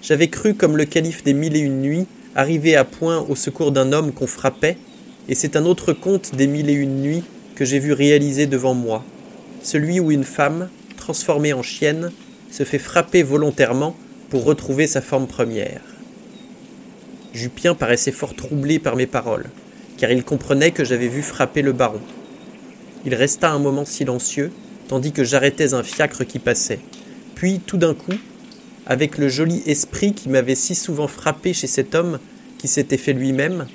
J'avais 0.02 0.28
cru, 0.28 0.54
comme 0.54 0.78
le 0.78 0.86
calife 0.86 1.24
des 1.24 1.34
mille 1.34 1.56
et 1.56 1.60
une 1.60 1.82
nuits, 1.82 2.06
arriver 2.36 2.76
à 2.76 2.84
point 2.84 3.26
au 3.30 3.36
secours 3.36 3.72
d'un 3.72 3.92
homme 3.94 4.12
qu'on 4.12 4.28
frappait, 4.28 4.78
et 5.30 5.36
c'est 5.36 5.56
un 5.56 5.66
autre 5.66 5.94
conte 5.94 6.36
des 6.36 6.48
mille 6.48 6.70
et 6.70 6.74
une 6.74 7.02
nuits 7.02 7.24
que 7.56 7.66
j'ai 7.66 7.80
vu 7.80 7.94
réaliser 7.94 8.46
devant 8.46 8.74
moi, 8.74 9.04
celui 9.62 10.00
où 10.00 10.12
une 10.12 10.24
femme, 10.24 10.70
transformée 10.98 11.54
en 11.54 11.64
chienne, 11.64 12.12
se 12.52 12.64
fait 12.64 12.80
frapper 12.80 13.24
volontairement 13.24 13.96
pour 14.30 14.44
retrouver 14.44 14.88
sa 14.88 15.02
forme 15.02 15.28
première. 15.28 15.82
Jupien 17.34 17.74
paraissait 17.74 18.12
fort 18.12 18.36
troublé 18.36 18.80
par 18.80 18.96
mes 18.96 19.08
paroles, 19.08 19.50
car 19.98 20.12
il 20.12 20.24
comprenait 20.24 20.72
que 20.72 20.84
j'avais 20.84 21.08
vu 21.08 21.22
frapper 21.22 21.62
le 21.62 21.72
baron. 21.72 22.02
Il 23.06 23.16
resta 23.16 23.52
un 23.52 23.60
moment 23.60 23.86
silencieux, 23.86 24.52
tandis 24.94 25.12
que 25.12 25.24
j'arrêtais 25.24 25.74
un 25.74 25.82
fiacre 25.82 26.24
qui 26.24 26.38
passait. 26.38 26.78
Puis, 27.34 27.60
tout 27.66 27.78
d'un 27.78 27.96
coup, 27.96 28.14
avec 28.86 29.18
le 29.18 29.28
joli 29.28 29.64
esprit 29.66 30.14
qui 30.14 30.30
m'avait 30.30 30.54
si 30.54 30.76
souvent 30.76 31.08
frappé 31.08 31.52
chez 31.52 31.66
cet 31.66 31.96
homme 31.96 32.20
qui 32.60 32.68
s'était 32.68 32.98
fait 32.98 33.14
lui-même, 33.14 33.66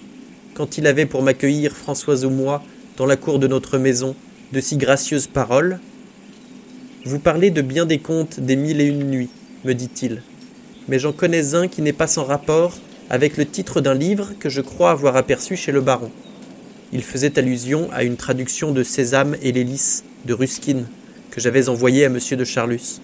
quand 0.55 0.79
il 0.79 0.87
avait 0.87 1.07
pour 1.07 1.23
m'accueillir 1.23 1.77
Françoise 1.77 2.25
ou 2.25 2.31
moi 2.31 2.63
dans 2.97 3.05
la 3.05 3.17
cour 3.17 3.41
de 3.41 3.49
notre 3.49 3.79
maison 3.79 4.15
de 4.53 4.61
si 4.61 4.77
gracieuses 4.77 5.27
paroles 5.27 5.81
Vous 7.05 7.19
parlez 7.19 7.51
de 7.51 7.63
bien 7.63 7.85
des 7.85 7.99
contes 7.99 8.39
des 8.39 8.55
mille 8.55 8.81
et 8.81 8.87
une 8.87 9.11
nuits, 9.11 9.31
me 9.65 9.73
dit-il, 9.73 10.23
mais 10.87 11.01
j'en 11.01 11.13
connais 11.13 11.57
un 11.57 11.67
qui 11.67 11.83
n'est 11.83 11.93
pas 11.93 12.07
sans 12.07 12.23
rapport 12.23 12.79
avec 13.11 13.39
le 13.39 13.45
titre 13.45 13.81
d'un 13.81 13.95
livre 13.95 14.35
que 14.39 14.49
je 14.49 14.61
crois 14.61 14.93
avoir 14.93 15.17
aperçu 15.17 15.57
chez 15.57 15.73
le 15.73 15.81
baron. 15.81 16.13
Il 16.93 17.03
faisait 17.03 17.41
allusion 17.41 17.89
à 17.93 18.05
une 18.05 18.17
traduction 18.17 18.71
de 18.71 18.85
Sésame 18.85 19.35
et 19.43 19.51
l'hélice 19.51 20.05
de 20.25 20.33
Ruskin 20.33 20.85
que 21.30 21.40
j'avais 21.40 21.68
envoyé 21.68 22.04
à 22.04 22.08
monsieur 22.08 22.37
de 22.37 22.44
Charlus. 22.44 23.00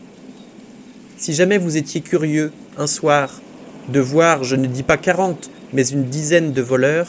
Si 1.16 1.32
jamais 1.32 1.58
vous 1.58 1.76
étiez 1.76 2.00
curieux, 2.00 2.52
un 2.76 2.86
soir, 2.86 3.40
de 3.88 4.00
voir, 4.00 4.44
je 4.44 4.56
ne 4.56 4.66
dis 4.66 4.82
pas 4.82 4.96
quarante, 4.96 5.50
mais 5.72 5.86
une 5.88 6.04
dizaine 6.04 6.52
de 6.52 6.62
voleurs, 6.62 7.08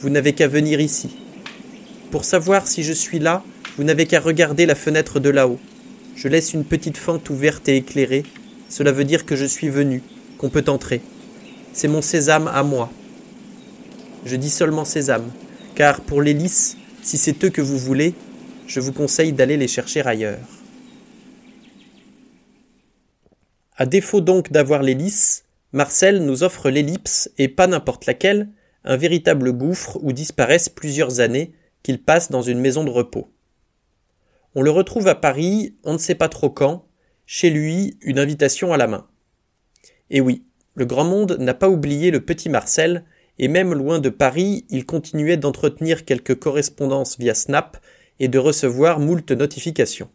vous 0.00 0.10
n'avez 0.10 0.32
qu'à 0.32 0.48
venir 0.48 0.80
ici. 0.80 1.16
Pour 2.10 2.24
savoir 2.24 2.66
si 2.66 2.82
je 2.82 2.92
suis 2.92 3.18
là, 3.18 3.42
vous 3.76 3.84
n'avez 3.84 4.06
qu'à 4.06 4.20
regarder 4.20 4.66
la 4.66 4.74
fenêtre 4.74 5.20
de 5.20 5.30
là-haut. 5.30 5.58
Je 6.14 6.28
laisse 6.28 6.52
une 6.52 6.64
petite 6.64 6.98
fente 6.98 7.30
ouverte 7.30 7.68
et 7.68 7.76
éclairée. 7.76 8.24
Cela 8.68 8.92
veut 8.92 9.04
dire 9.04 9.24
que 9.24 9.36
je 9.36 9.46
suis 9.46 9.68
venu, 9.68 10.02
qu'on 10.38 10.50
peut 10.50 10.64
entrer. 10.68 11.00
C'est 11.72 11.88
mon 11.88 12.02
sésame 12.02 12.48
à 12.52 12.62
moi. 12.62 12.90
Je 14.26 14.36
dis 14.36 14.50
seulement 14.50 14.84
sésame, 14.84 15.30
car 15.74 16.00
pour 16.00 16.22
les 16.22 16.34
lys, 16.34 16.76
si 17.02 17.18
c'est 17.18 17.44
eux 17.44 17.50
que 17.50 17.62
vous 17.62 17.78
voulez, 17.78 18.14
je 18.72 18.80
vous 18.80 18.94
conseille 18.94 19.34
d'aller 19.34 19.58
les 19.58 19.68
chercher 19.68 20.00
ailleurs. 20.00 20.48
À 23.76 23.84
défaut 23.84 24.22
donc 24.22 24.50
d'avoir 24.50 24.82
l'hélice, 24.82 25.44
Marcel 25.72 26.24
nous 26.24 26.42
offre 26.42 26.70
l'ellipse 26.70 27.30
et 27.36 27.48
pas 27.48 27.66
n'importe 27.66 28.06
laquelle, 28.06 28.48
un 28.84 28.96
véritable 28.96 29.52
gouffre 29.52 29.98
où 30.02 30.12
disparaissent 30.12 30.70
plusieurs 30.70 31.20
années 31.20 31.52
qu'il 31.82 32.02
passe 32.02 32.30
dans 32.30 32.40
une 32.40 32.60
maison 32.60 32.82
de 32.82 32.90
repos. 32.90 33.30
On 34.54 34.62
le 34.62 34.70
retrouve 34.70 35.08
à 35.08 35.16
Paris, 35.16 35.74
on 35.84 35.92
ne 35.92 35.98
sait 35.98 36.14
pas 36.14 36.30
trop 36.30 36.48
quand, 36.48 36.86
chez 37.26 37.50
lui, 37.50 37.98
une 38.00 38.18
invitation 38.18 38.72
à 38.72 38.78
la 38.78 38.86
main. 38.86 39.06
Et 40.08 40.22
oui, 40.22 40.44
le 40.76 40.86
grand 40.86 41.04
monde 41.04 41.36
n'a 41.38 41.54
pas 41.54 41.68
oublié 41.68 42.10
le 42.10 42.24
petit 42.24 42.48
Marcel, 42.48 43.04
et 43.38 43.48
même 43.48 43.74
loin 43.74 43.98
de 43.98 44.08
Paris, 44.08 44.64
il 44.70 44.86
continuait 44.86 45.36
d'entretenir 45.36 46.06
quelques 46.06 46.38
correspondances 46.38 47.18
via 47.18 47.34
Snap 47.34 47.81
et 48.22 48.28
de 48.28 48.38
recevoir 48.38 49.00
moult 49.00 49.32
notifications. 49.32 50.08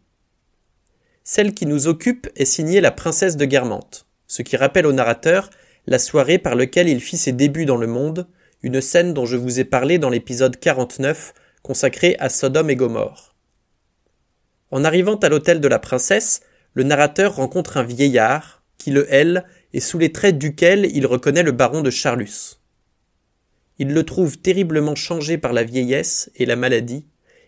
Celle 1.26 1.54
qui 1.54 1.66
nous 1.66 1.88
occupe 1.88 2.30
est 2.38 2.46
signée 2.46 2.80
la 2.80 2.92
princesse 2.92 3.36
de 3.36 3.44
Guermantes, 3.44 4.08
ce 4.28 4.44
qui 4.44 4.56
rappelle 4.56 4.88
au 4.88 4.94
narrateur 4.94 5.50
la 5.88 6.00
soirée 6.00 6.38
par 6.38 6.56
laquelle 6.56 6.88
il 6.88 7.02
fit 7.02 7.18
ses 7.18 7.34
débuts 7.34 7.66
dans 7.66 7.76
le 7.76 7.86
monde, 7.86 8.26
une 8.64 8.80
scène 8.80 9.14
dont 9.14 9.26
je 9.26 9.36
vous 9.36 9.60
ai 9.60 9.66
parlé 9.66 10.00
dans 10.00 10.10
l'épisode 10.10 10.58
49 10.58 11.34
consacré 11.64 12.16
à 12.20 12.30
Sodome 12.30 12.70
et 12.70 12.78
Gomorre. 12.78 13.36
En 14.72 14.86
arrivant 14.86 15.18
à 15.18 15.28
l'hôtel 15.28 15.60
de 15.60 15.68
la 15.68 15.80
princesse, 15.80 16.40
le 16.76 16.84
narrateur 16.84 17.36
rencontre 17.36 17.76
un 17.76 17.84
vieillard 17.84 18.64
qui 18.78 18.92
le 18.92 19.14
hèle 19.14 19.44
et 19.74 19.82
sous 19.82 19.98
les 19.98 20.14
traits 20.14 20.38
duquel 20.38 20.90
il 20.96 21.06
reconnaît 21.06 21.44
le 21.44 21.52
baron 21.52 21.82
de 21.82 21.90
Charlus. 21.90 22.62
Il 23.80 23.94
le 23.94 24.06
trouve 24.06 24.38
terriblement 24.38 24.96
changé 24.96 25.38
par 25.38 25.52
la 25.52 25.66
vieillesse 25.66 26.32
et 26.36 26.46
la 26.46 26.56
maladie, 26.56 27.06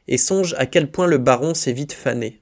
et 0.10 0.18
songe 0.18 0.54
à 0.58 0.66
quel 0.66 0.92
point 0.92 1.08
le 1.08 1.18
baron 1.18 1.54
s'est 1.54 1.72
vite 1.72 1.94
fané 1.94 2.42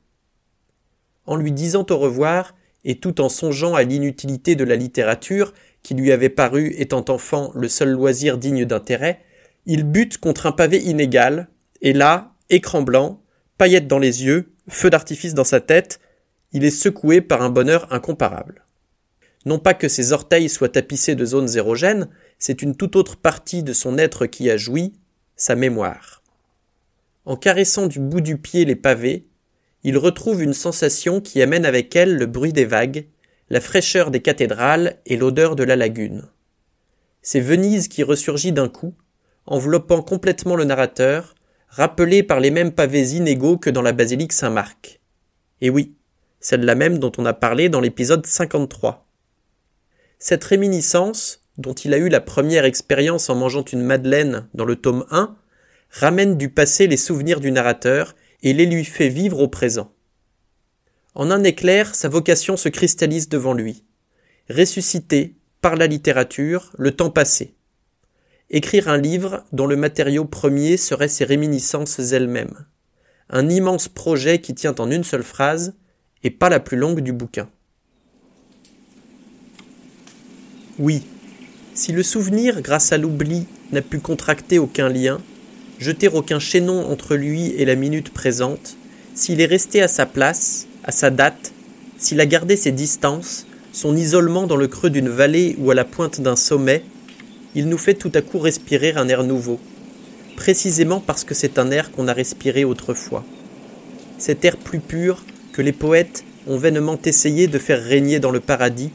en 1.27 1.36
lui 1.36 1.51
disant 1.51 1.86
au 1.89 1.97
revoir, 1.97 2.55
et 2.83 2.95
tout 2.95 3.21
en 3.21 3.29
songeant 3.29 3.75
à 3.75 3.83
l'inutilité 3.83 4.55
de 4.55 4.63
la 4.63 4.77
littérature, 4.77 5.53
qui 5.83 5.93
lui 5.93 6.12
avait 6.12 6.29
paru, 6.29 6.74
étant 6.77 7.05
enfant, 7.09 7.51
le 7.53 7.67
seul 7.67 7.91
loisir 7.91 8.38
digne 8.38 8.65
d'intérêt, 8.65 9.21
il 9.65 9.83
bute 9.83 10.17
contre 10.17 10.45
un 10.47 10.53
pavé 10.53 10.79
inégal, 10.79 11.50
et 11.81 11.93
là, 11.93 12.33
écran 12.50 12.81
blanc, 12.81 13.21
paillettes 13.57 13.88
dans 13.88 14.00
les 14.00 14.24
yeux, 14.24 14.53
feu 14.69 14.89
d'artifice 14.89 15.33
dans 15.33 15.43
sa 15.43 15.59
tête, 15.59 16.00
il 16.53 16.63
est 16.63 16.71
secoué 16.71 17.19
par 17.19 17.41
un 17.41 17.50
bonheur 17.50 17.91
incomparable. 17.91 18.63
Non 19.45 19.59
pas 19.59 19.74
que 19.74 19.89
ses 19.89 20.13
orteils 20.13 20.50
soient 20.50 20.69
tapissés 20.69 21.15
de 21.15 21.25
zones 21.25 21.55
érogènes, 21.55 22.07
c'est 22.39 22.62
une 22.62 22.75
toute 22.75 22.95
autre 22.95 23.17
partie 23.17 23.63
de 23.63 23.74
son 23.74 23.97
être 23.97 24.25
qui 24.25 24.50
a 24.50 24.57
joui, 24.57 24.93
sa 25.36 25.55
mémoire. 25.55 26.16
En 27.27 27.36
caressant 27.36 27.88
du 27.88 28.00
bout 28.00 28.22
du 28.22 28.38
pied 28.38 28.63
les 28.63 28.77
pavés, 28.77 29.27
il 29.84 29.98
retrouve 29.98 30.41
une 30.41 30.53
sensation 30.53 31.19
qui 31.19 31.41
amène 31.41 31.65
avec 31.65 31.93
elle 31.93 32.15
le 32.15 32.25
bruit 32.25 32.53
des 32.53 32.63
vagues, 32.63 33.05
la 33.50 33.60
fraîcheur 33.60 34.12
des 34.12 34.22
cathédrales 34.22 34.96
et 35.05 35.17
l'odeur 35.17 35.57
de 35.57 35.65
la 35.65 35.75
lagune. 35.75 36.29
C'est 37.22 37.41
Venise 37.41 37.89
qui 37.89 38.01
ressurgit 38.01 38.53
d'un 38.53 38.69
coup, 38.69 38.93
enveloppant 39.46 40.01
complètement 40.01 40.55
le 40.55 40.63
narrateur, 40.63 41.36
rappelé 41.67 42.24
par 42.24 42.39
les 42.39 42.50
mêmes 42.50 42.72
pavés 42.72 43.17
inégaux 43.17 43.57
que 43.57 43.69
dans 43.69 43.81
la 43.81 43.91
basilique 43.91 44.31
Saint-Marc. 44.31 45.01
Et 45.60 45.69
oui, 45.69 45.96
celle-là 46.39 46.75
même 46.75 46.98
dont 46.98 47.12
on 47.17 47.25
a 47.25 47.34
parlé 47.34 47.67
dans 47.67 47.81
l'épisode 47.81 48.25
53. 48.25 49.05
Cette 50.17 50.46
réminiscence, 50.46 51.41
dont 51.57 51.74
il 51.74 51.93
a 51.93 51.98
eu 51.98 52.07
la 52.07 52.22
première 52.22 52.63
expérience 52.63 53.29
en 53.29 53.36
mangeant 53.36 53.65
une 53.65 53.84
madeleine 53.84 54.48
dans 54.53 54.63
le 54.63 54.77
tome 54.77 55.05
1, 55.12 55.36
ramène 55.91 56.38
du 56.38 56.50
passé 56.50 56.88
les 56.88 56.98
souvenirs 56.98 57.39
du 57.39 57.51
narrateur 57.51 58.15
et 58.44 58.53
les 58.53 58.65
lui 58.65 58.86
fait 58.86 59.10
vivre 59.10 59.39
au 59.39 59.48
présent. 59.48 59.91
En 61.15 61.32
un 61.32 61.44
éclair, 61.44 61.96
sa 61.96 62.10
vocation 62.10 62.58
se 62.58 62.70
cristallise 62.70 63.29
devant 63.29 63.53
lui. 63.53 63.84
Ressusciter, 64.50 65.36
par 65.62 65.75
la 65.75 65.88
littérature, 65.88 66.72
le 66.77 66.91
temps 66.91 67.10
passé. 67.10 67.56
Écrire 68.50 68.88
un 68.88 68.98
livre 68.98 69.44
dont 69.51 69.67
le 69.67 69.75
matériau 69.75 70.25
premier 70.25 70.77
serait 70.77 71.08
ses 71.08 71.25
réminiscences 71.25 72.00
elles-mêmes. 72.00 72.65
Un 73.29 73.50
immense 73.50 73.88
projet 73.88 74.39
qui 74.39 74.53
tient 74.53 74.75
en 74.79 74.91
une 74.91 75.03
seule 75.03 75.24
phrase, 75.24 75.75
et 76.24 76.29
pas 76.29 76.50
la 76.50 76.60
plus 76.60 76.77
longue 76.77 77.01
du 77.01 77.12
bouquin. 77.12 77.50
Oui, 80.79 81.03
si 81.74 81.91
le 81.91 82.03
souvenir, 82.03 82.62
grâce 82.62 82.91
à 82.91 82.98
l'oubli, 82.98 83.46
n'a 83.72 83.82
pu 83.82 84.00
contracter 84.00 84.60
aucun 84.60 84.89
lien, 84.89 85.22
jeter 85.79 86.07
aucun 86.07 86.39
chaînon 86.39 86.91
entre 86.91 87.15
lui 87.15 87.53
et 87.57 87.65
la 87.65 87.75
minute 87.75 88.10
présente, 88.10 88.75
s'il 89.13 89.41
est 89.41 89.46
resté 89.46 89.81
à 89.81 89.88
sa 89.88 90.05
place, 90.05 90.67
à 90.84 90.91
sa 90.91 91.10
date, 91.10 91.53
s'il 91.98 92.19
a 92.19 92.25
gardé 92.25 92.55
ses 92.55 92.72
distances, 92.72 93.46
son 93.72 93.96
isolement 93.96 94.48
dans 94.48 94.55
le 94.55 94.67
creux 94.67 94.89
d'une 94.89 95.10
vallée 95.10 95.55
ou 95.60 95.72
à 95.72 95.75
la 95.75 95.86
pointe 95.86 96.22
d'un 96.22 96.36
sommet, 96.36 96.84
il 97.55 97.67
nous 97.69 97.77
fait 97.77 97.93
tout 97.93 98.12
à 98.15 98.22
coup 98.22 98.39
respirer 98.39 98.93
un 98.96 99.07
air 99.07 99.24
nouveau, 99.24 99.60
précisément 100.36 101.00
parce 101.00 101.24
que 101.24 101.36
c'est 101.36 101.60
un 101.60 101.72
air 101.72 101.91
qu'on 101.91 102.07
a 102.07 102.13
respiré 102.13 102.63
autrefois. 102.63 103.24
Cet 104.17 104.46
air 104.46 104.57
plus 104.57 104.79
pur 104.79 105.24
que 105.53 105.62
les 105.62 105.72
poètes 105.72 106.24
ont 106.48 106.57
vainement 106.57 107.00
essayé 107.03 107.48
de 107.48 107.60
faire 107.60 107.84
régner 107.84 108.19
dans 108.19 108.31
le 108.31 108.39
paradis, 108.39 108.91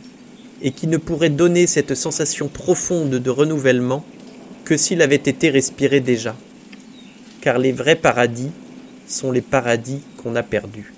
et 0.65 0.71
qui 0.71 0.87
ne 0.87 0.97
pourrait 0.97 1.29
donner 1.29 1.67
cette 1.67 1.97
sensation 1.97 2.47
profonde 2.47 3.11
de 3.11 3.31
renouvellement 3.31 4.05
que 4.65 4.77
s'il 4.77 5.03
avait 5.03 5.17
été 5.17 5.51
respiré 5.51 5.99
déjà 5.99 6.37
car 7.43 7.59
les 7.59 7.73
vrais 7.73 7.97
paradis 7.97 8.53
sont 9.07 9.33
les 9.33 9.43
paradis 9.43 10.01
qu'on 10.17 10.37
a 10.37 10.43
perdus. 10.43 10.95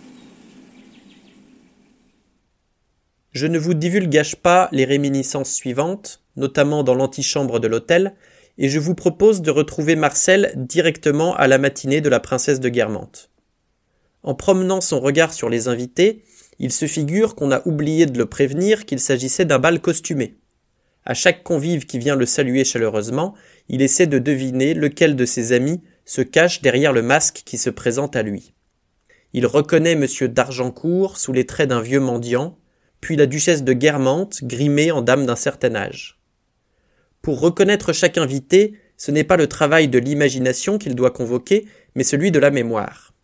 Je 3.33 3.49
ne 3.49 3.59
vous 3.59 3.75
divulgage 3.75 4.37
pas 4.37 4.69
les 4.71 4.85
réminiscences 4.85 5.53
suivantes, 5.53 6.23
notamment 6.37 6.85
dans 6.85 6.95
l'antichambre 6.95 7.59
de 7.59 7.67
l'hôtel, 7.67 8.15
et 8.59 8.69
je 8.69 8.79
vous 8.79 8.95
propose 8.95 9.43
de 9.43 9.51
retrouver 9.51 9.97
Marcel 9.97 10.53
directement 10.55 11.35
à 11.35 11.49
la 11.49 11.59
matinée 11.59 12.01
de 12.01 12.09
la 12.09 12.21
princesse 12.21 12.61
de 12.61 12.69
Guermantes. 12.69 13.31
En 14.23 14.35
promenant 14.35 14.81
son 14.81 15.01
regard 15.01 15.33
sur 15.33 15.49
les 15.49 15.67
invités, 15.67 16.23
il 16.61 16.71
se 16.71 16.87
figure 16.87 17.35
qu'on 17.35 17.51
a 17.51 17.67
oublié 17.67 18.07
de 18.07 18.19
le 18.19 18.27
prévenir 18.27 18.85
qu'il 18.85 19.01
s'agissait 19.01 19.45
d'un 19.45 19.59
bal 19.59 19.81
costumé. 19.81 20.37
À 21.05 21.15
chaque 21.15 21.43
convive 21.43 21.87
qui 21.87 21.99
vient 21.99 22.17
le 22.17 22.27
saluer 22.27 22.65
chaleureusement, 22.65 23.35
il 23.69 23.83
essaie 23.83 24.07
de 24.07 24.19
deviner 24.19 24.75
lequel 24.75 25.17
de 25.17 25.25
ses 25.25 25.53
amis 25.53 25.81
se 26.05 26.23
cache 26.23 26.63
derrière 26.63 26.93
le 26.93 27.03
masque 27.03 27.43
qui 27.45 27.59
se 27.59 27.71
présente 27.71 28.17
à 28.17 28.23
lui. 28.23 28.55
Il 29.33 29.47
reconnaît 29.47 29.93
M. 29.93 30.07
d'Argencourt 30.29 31.17
sous 31.17 31.33
les 31.33 31.47
traits 31.47 31.69
d'un 31.69 31.81
vieux 31.81 32.01
mendiant, 32.01 32.59
puis 33.01 33.17
la 33.17 33.27
duchesse 33.27 33.65
de 33.65 33.73
Guermantes 33.73 34.45
grimée 34.45 34.91
en 34.91 35.03
dame 35.03 35.27
d'un 35.27 35.37
certain 35.37 35.75
âge. 35.75 36.21
Pour 37.21 37.41
reconnaître 37.41 37.93
chaque 37.93 38.19
invité, 38.19 38.79
ce 38.97 39.11
n'est 39.11 39.25
pas 39.25 39.37
le 39.37 39.47
travail 39.47 39.89
de 39.89 39.99
l'imagination 39.99 40.79
qu'il 40.79 40.95
doit 40.95 41.11
convoquer, 41.11 41.67
mais 41.95 42.05
celui 42.05 42.31
de 42.31 42.39
la 42.39 42.51
mémoire. 42.51 43.15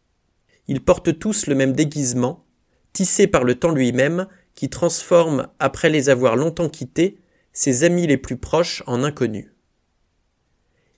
Ils 0.68 0.82
portent 0.82 1.18
tous 1.18 1.46
le 1.46 1.54
même 1.54 1.72
déguisement, 1.72 2.44
tissé 2.92 3.26
par 3.26 3.44
le 3.44 3.54
temps 3.54 3.72
lui-même, 3.72 4.26
qui 4.54 4.68
transforme, 4.68 5.48
après 5.58 5.90
les 5.90 6.08
avoir 6.08 6.36
longtemps 6.36 6.68
quittés, 6.68 7.18
ses 7.52 7.84
amis 7.84 8.06
les 8.06 8.16
plus 8.16 8.36
proches 8.36 8.82
en 8.86 9.04
inconnus. 9.04 9.52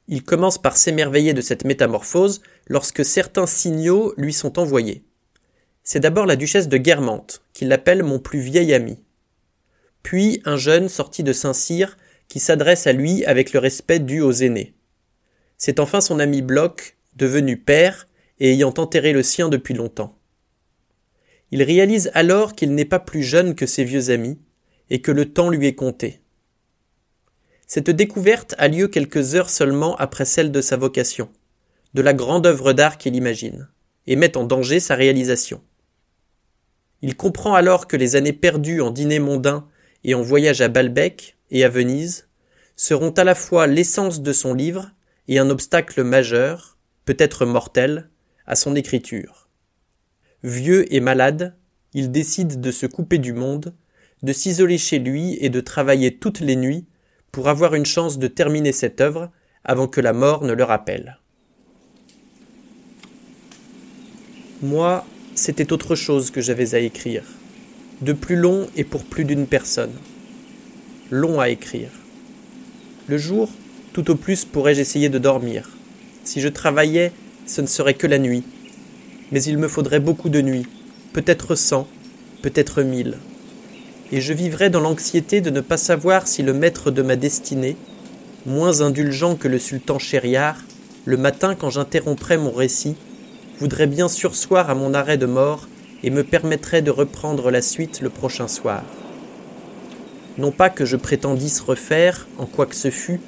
Il 0.09 0.25
commence 0.25 0.59
par 0.59 0.77
s'émerveiller 0.77 1.33
de 1.35 1.41
cette 1.41 1.65
métamorphose 1.65 2.43
lorsque 2.67 3.05
certains 3.05 3.47
signaux 3.47 4.15
lui 4.17 4.33
sont 4.33 4.59
envoyés. 4.59 5.05
C'est 5.85 6.01
d'abord 6.01 6.27
la 6.27 6.37
duchesse 6.37 6.69
de 6.69 6.77
Guermantes, 6.77 7.43
qui 7.53 7.65
l'appelle 7.65 8.03
mon 8.03 8.19
plus 8.19 8.41
vieil 8.41 8.75
ami. 8.75 8.99
Puis 10.03 10.41
un 10.45 10.57
jeune 10.57 10.89
sorti 10.89 11.23
de 11.23 11.33
Saint-Cyr 11.33 11.97
qui 12.29 12.41
s'adresse 12.41 12.87
à 12.87 12.93
lui 12.93 13.25
avec 13.25 13.53
le 13.53 13.61
respect 13.61 13.99
dû 13.99 14.21
aux 14.21 14.33
aînés. 14.33 14.75
C'est 15.59 15.81
enfin 15.81 16.01
son 16.01 16.19
ami 16.19 16.43
Bloch, 16.43 16.97
devenu 17.15 17.57
père 17.57 18.09
et 18.41 18.53
ayant 18.53 18.75
enterré 18.79 19.13
le 19.13 19.23
sien 19.23 19.49
depuis 19.49 19.75
longtemps. 19.75 20.19
Il 21.53 21.63
réalise 21.63 22.11
alors 22.15 22.55
qu'il 22.55 22.75
n'est 22.75 22.87
pas 22.87 22.99
plus 22.99 23.23
jeune 23.23 23.55
que 23.55 23.67
ses 23.67 23.85
vieux 23.85 24.11
amis, 24.11 24.39
et 24.89 25.01
que 25.01 25.13
le 25.13 25.33
temps 25.33 25.51
lui 25.51 25.67
est 25.67 25.75
compté. 25.75 26.22
Cette 27.75 27.89
découverte 27.89 28.55
a 28.59 28.69
lieu 28.69 28.87
quelques 28.87 29.35
heures 29.35 29.49
seulement 29.49 29.97
après 29.97 30.27
celle 30.27 30.53
de 30.53 30.61
sa 30.61 30.77
vocation, 30.77 31.31
de 31.95 32.03
la 32.03 32.13
grande 32.13 32.47
œuvre 32.47 32.75
d'art 32.75 32.99
qu'il 32.99 33.17
imagine, 33.17 33.67
et 34.07 34.15
met 34.15 34.37
en 34.37 34.45
danger 34.45 34.79
sa 34.79 34.95
réalisation. 34.95 35.63
Il 37.01 37.17
comprend 37.17 37.55
alors 37.55 37.87
que 37.87 37.97
les 37.97 38.15
années 38.15 38.35
perdues 38.35 38.83
en 38.83 38.91
dîners 38.91 39.21
mondains 39.21 39.67
et 40.05 40.13
en 40.13 40.21
voyages 40.21 40.61
à 40.61 40.69
Balbec 40.69 41.39
et 41.51 41.65
à 41.65 41.71
Venise 41.71 42.29
seront 42.77 43.13
à 43.13 43.25
la 43.25 43.35
fois 43.35 43.67
l'essence 43.67 44.21
de 44.21 44.35
son 44.35 44.53
livre 44.53 44.91
et 45.27 45.39
un 45.39 45.49
obstacle 45.49 46.05
majeur, 46.05 46.77
peut-être 47.07 47.47
mortel, 47.47 48.11
à 48.47 48.55
son 48.55 48.77
écriture. 48.77 49.49
Vieux 50.43 50.95
et 50.95 51.01
malade, 51.01 51.57
il 51.95 52.11
décide 52.11 52.61
de 52.61 52.71
se 52.71 52.85
couper 52.85 53.17
du 53.17 53.33
monde, 53.33 53.75
de 54.23 54.35
s'isoler 54.35 54.77
chez 54.77 54.99
lui 54.99 55.39
et 55.41 55.49
de 55.49 55.63
travailler 55.63 56.19
toutes 56.19 56.41
les 56.41 56.57
nuits 56.57 56.85
pour 57.33 57.49
avoir 57.49 57.75
une 57.75 57.87
chance 57.87 58.19
de 58.19 58.29
terminer 58.29 58.73
cette 58.73 59.01
œuvre 59.01 59.31
avant 59.65 59.89
que 59.89 60.03
la 60.03 60.13
mort 60.13 60.45
ne 60.45 60.53
le 60.53 60.65
rappelle. 60.65 61.19
Moi, 64.61 65.05
c'était 65.35 65.73
autre 65.73 65.95
chose 65.97 66.31
que 66.31 66.43
j'avais 66.43 66.75
à 66.75 66.79
écrire, 66.79 67.25
de 68.03 68.13
plus 68.13 68.37
long 68.37 68.69
et 68.77 68.85
pour 68.85 69.05
plus 69.05 69.25
d'une 69.25 69.47
personne. 69.47 69.95
Long 71.11 71.41
à 71.41 71.49
écrire. 71.49 71.91
Le 73.09 73.17
jour, 73.17 73.51
tout 73.95 74.11
au 74.11 74.15
plus 74.15 74.45
pourrais-je 74.45 74.81
essayer 74.81 75.09
de 75.09 75.19
dormir. 75.19 75.71
Si 76.25 76.41
je 76.41 76.49
travaillais, 76.49 77.13
ce 77.47 77.63
ne 77.63 77.67
serait 77.67 77.95
que 77.95 78.07
la 78.07 78.19
nuit. 78.19 78.45
Mais 79.33 79.43
il 79.43 79.57
me 79.57 79.69
faudrait 79.69 80.01
beaucoup 80.01 80.29
de 80.29 80.43
nuits, 80.43 80.67
peut-être 81.15 81.55
cent, 81.55 81.89
peut-être 82.43 82.83
mille 82.83 83.17
et 84.13 84.21
je 84.21 84.35
vivrais 84.35 84.69
dans 84.69 84.81
l'anxiété 84.81 85.41
de 85.41 85.49
ne 85.49 85.63
pas 85.63 85.79
savoir 85.79 86.29
si 86.29 86.43
le 86.43 86.53
maître 86.53 86.91
de 86.91 87.01
ma 87.01 87.17
destinée, 87.17 87.79
moins 88.45 88.83
indulgent 88.83 89.37
que 89.37 89.49
le 89.49 89.59
sultan 89.59 89.99
Shériar, 89.99 90.57
le 91.07 91.17
matin 91.17 91.55
quand 91.55 91.71
j'interromprais 91.71 92.37
mon 92.37 92.53
récit, 92.53 92.95
voudrait 93.59 93.87
bien 93.87 94.09
sursoir 94.09 94.69
à 94.69 94.75
mon 94.75 94.93
arrêt 94.93 95.17
de 95.17 95.27
mort 95.27 95.67
et 96.03 96.11
me 96.11 96.25
permettrait 96.25 96.83
de 96.83 96.91
reprendre 96.91 97.51
la 97.51 97.63
suite 97.63 98.03
le 98.03 98.11
prochain 98.11 98.49
soir. 98.49 98.83
Non 100.37 100.51
pas 100.51 100.69
que 100.69 100.85
je 100.85 100.97
prétendisse 100.97 101.61
refaire, 101.61 102.29
en 102.39 102.45
quoi 102.45 102.67
que 102.67 102.77
ce 102.77 102.91
fût, 102.91 103.21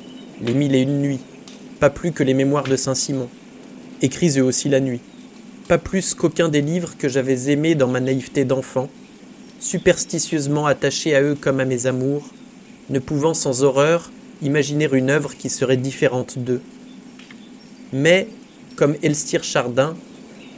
les 0.42 0.52
mille 0.52 0.74
et 0.74 0.82
une 0.82 1.00
nuits, 1.00 1.20
pas 1.80 1.90
plus 1.90 2.12
que 2.12 2.22
les 2.22 2.34
mémoires 2.34 2.64
de 2.64 2.76
Saint-Simon, 2.76 3.28
écrits 4.02 4.38
eux 4.38 4.44
aussi 4.44 4.68
la 4.68 4.80
nuit, 4.80 5.00
pas 5.66 5.78
plus 5.78 6.12
qu'aucun 6.12 6.50
des 6.50 6.60
livres 6.60 6.96
que 6.98 7.08
j'avais 7.08 7.50
aimés 7.50 7.74
dans 7.74 7.88
ma 7.88 8.00
naïveté 8.00 8.44
d'enfant, 8.44 8.90
superstitieusement 9.60 10.66
attaché 10.66 11.14
à 11.14 11.22
eux 11.22 11.36
comme 11.40 11.60
à 11.60 11.64
mes 11.64 11.86
amours, 11.86 12.28
ne 12.90 12.98
pouvant 12.98 13.34
sans 13.34 13.62
horreur 13.62 14.10
imaginer 14.42 14.88
une 14.92 15.10
œuvre 15.10 15.34
qui 15.36 15.48
serait 15.48 15.76
différente 15.76 16.38
d'eux. 16.38 16.60
Mais, 17.92 18.28
comme 18.76 18.96
Elstir 19.02 19.44
Chardin, 19.44 19.96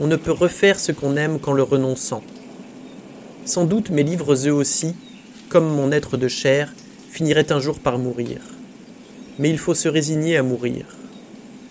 on 0.00 0.06
ne 0.06 0.16
peut 0.16 0.32
refaire 0.32 0.78
ce 0.78 0.92
qu'on 0.92 1.16
aime 1.16 1.38
qu'en 1.38 1.52
le 1.52 1.62
renonçant. 1.62 2.22
Sans 3.44 3.64
doute 3.64 3.90
mes 3.90 4.02
livres 4.02 4.48
eux 4.48 4.52
aussi, 4.52 4.94
comme 5.48 5.68
mon 5.68 5.92
être 5.92 6.16
de 6.16 6.28
chair, 6.28 6.74
finiraient 7.10 7.52
un 7.52 7.60
jour 7.60 7.78
par 7.78 7.98
mourir. 7.98 8.40
Mais 9.38 9.50
il 9.50 9.58
faut 9.58 9.74
se 9.74 9.88
résigner 9.88 10.36
à 10.36 10.42
mourir. 10.42 10.84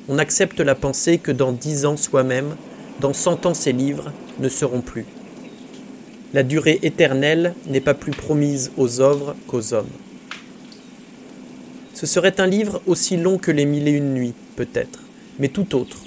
On 0.08 0.18
accepte 0.18 0.60
la 0.60 0.76
pensée 0.76 1.18
que 1.18 1.32
dans 1.32 1.52
dix 1.52 1.86
ans 1.86 1.98
soi-même, 1.98 2.56
dans 3.00 3.14
cent 3.14 3.46
ans 3.46 3.54
ces 3.54 3.74
livres, 3.74 4.12
ne 4.40 4.50
seront 4.50 4.82
plus. 4.82 5.06
La 6.36 6.44
durée 6.44 6.80
éternelle 6.84 7.54
n'est 7.66 7.80
pas 7.80 7.94
plus 7.94 8.12
promise 8.12 8.70
aux 8.76 9.00
œuvres 9.00 9.38
qu'aux 9.48 9.74
hommes. 9.74 9.88
Ce 11.94 12.06
serait 12.06 12.42
un 12.42 12.46
livre 12.46 12.82
aussi 12.88 13.16
long 13.16 13.38
que 13.38 13.52
les 13.52 13.64
mille 13.64 13.88
et 13.88 13.92
une 13.92 14.14
nuits, 14.14 14.34
peut-être, 14.58 15.00
mais 15.40 15.48
tout 15.48 15.78
autre. 15.78 16.00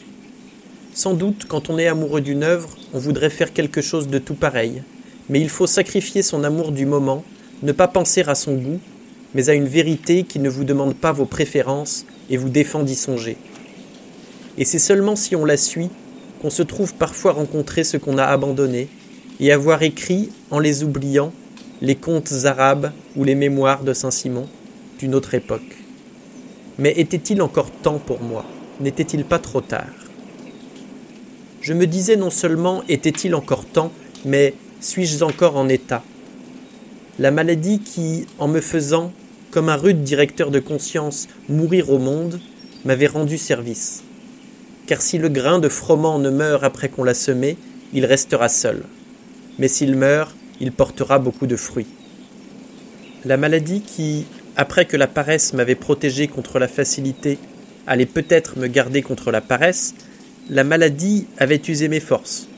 Sans 0.93 1.15
doute, 1.15 1.47
quand 1.49 1.71
on 1.71 1.79
est 1.79 1.87
amoureux 1.87 2.21
d'une 2.21 2.43
œuvre, 2.43 2.69
on 2.93 2.99
voudrait 2.99 3.31
faire 3.31 3.55
quelque 3.55 3.81
chose 3.81 4.09
de 4.09 4.19
tout 4.19 4.35
pareil, 4.35 4.83
mais 5.31 5.41
il 5.41 5.49
faut 5.49 5.67
sacrifier 5.67 6.21
son 6.21 6.45
amour 6.45 6.73
du 6.73 6.85
moment, 6.85 7.25
ne 7.63 7.73
pas 7.73 7.89
penser 7.89 8.23
à 8.27 8.35
son 8.35 8.53
goût, 8.53 8.81
mais 9.35 9.49
à 9.49 9.55
une 9.55 9.65
vérité 9.65 10.25
qui 10.25 10.41
ne 10.41 10.51
vous 10.51 10.65
demande 10.65 10.95
pas 10.95 11.13
vos 11.13 11.25
préférences 11.25 12.05
et 12.29 12.37
vous 12.37 12.51
défend 12.51 12.83
d'y 12.83 12.97
songer. 12.97 13.39
Et 14.59 14.67
c'est 14.67 14.79
seulement 14.79 15.17
si 15.17 15.37
on 15.37 15.47
la 15.47 15.57
suit 15.57 15.89
qu'on 16.43 16.51
se 16.51 16.63
trouve 16.63 16.93
parfois 16.93 17.33
rencontrer 17.33 17.83
ce 17.83 17.97
qu'on 17.97 18.19
a 18.19 18.25
abandonné, 18.25 18.89
et 19.41 19.53
avoir 19.53 19.83
écrit, 19.83 20.31
en 20.51 20.59
les 20.59 20.83
oubliant, 20.83 21.33
les 21.81 21.95
contes 21.95 22.33
arabes 22.45 22.93
ou 23.17 23.25
les 23.25 23.35
mémoires 23.35 23.85
de 23.85 23.93
Saint-Simon 23.93 24.49
d'une 24.99 25.15
autre 25.15 25.35
époque. 25.35 25.77
Mais 26.79 26.93
était-il 26.97 27.41
encore 27.43 27.71
temps 27.71 28.01
pour 28.05 28.21
moi? 28.21 28.45
N'était-il 28.81 29.25
pas 29.25 29.39
trop 29.39 29.61
tard? 29.61 29.87
Je 31.61 31.73
me 31.73 31.87
disais 31.87 32.17
non 32.17 32.31
seulement 32.31 32.83
était-il 32.89 33.35
encore 33.35 33.65
temps, 33.65 33.93
mais 34.25 34.55
suis-je 34.81 35.25
encore 35.25 35.57
en 35.57 35.69
état? 35.69 36.03
La 37.19 37.31
maladie 37.31 37.81
qui, 37.81 38.27
en 38.39 38.49
me 38.49 38.61
faisant, 38.61 39.13
comme 39.51 39.69
un 39.69 39.77
rude 39.77 40.03
directeur 40.03 40.51
de 40.51 40.61
conscience, 40.61 41.29
mourir 41.49 41.91
au 41.91 41.99
monde, 41.99 42.41
m'avait 42.85 43.07
rendu 43.07 43.39
service. 43.39 44.03
Car 44.87 45.03
si 45.03 45.19
le 45.19 45.29
grain 45.29 45.59
de 45.59 45.69
froment 45.69 46.19
ne 46.19 46.31
meurt 46.31 46.63
après 46.63 46.89
qu'on 46.89 47.05
l'a 47.05 47.15
semé, 47.15 47.57
il 47.93 48.07
restera 48.07 48.49
seul 48.49 48.85
mais 49.59 49.69
s'il 49.69 49.97
meurt, 49.97 50.35
il 50.61 50.73
portera 50.73 51.19
beaucoup 51.19 51.47
de 51.47 51.57
fruits. 51.57 51.87
La 53.25 53.37
maladie 53.37 53.81
qui, 53.81 54.27
après 54.57 54.85
que 54.85 54.97
la 54.97 55.07
paresse 55.07 55.53
m'avait 55.53 55.75
protégé 55.75 56.29
contre 56.29 56.59
la 56.59 56.69
facilité, 56.69 57.39
allait 57.87 58.07
peut-être 58.07 58.59
me 58.59 58.67
garder 58.67 59.03
contre 59.03 59.31
la 59.31 59.41
paresse, 59.41 59.95
la 60.51 60.65
maladie 60.65 61.27
avait 61.39 61.61
usé 61.69 61.89
mes 61.89 62.01
forces. 62.01 62.49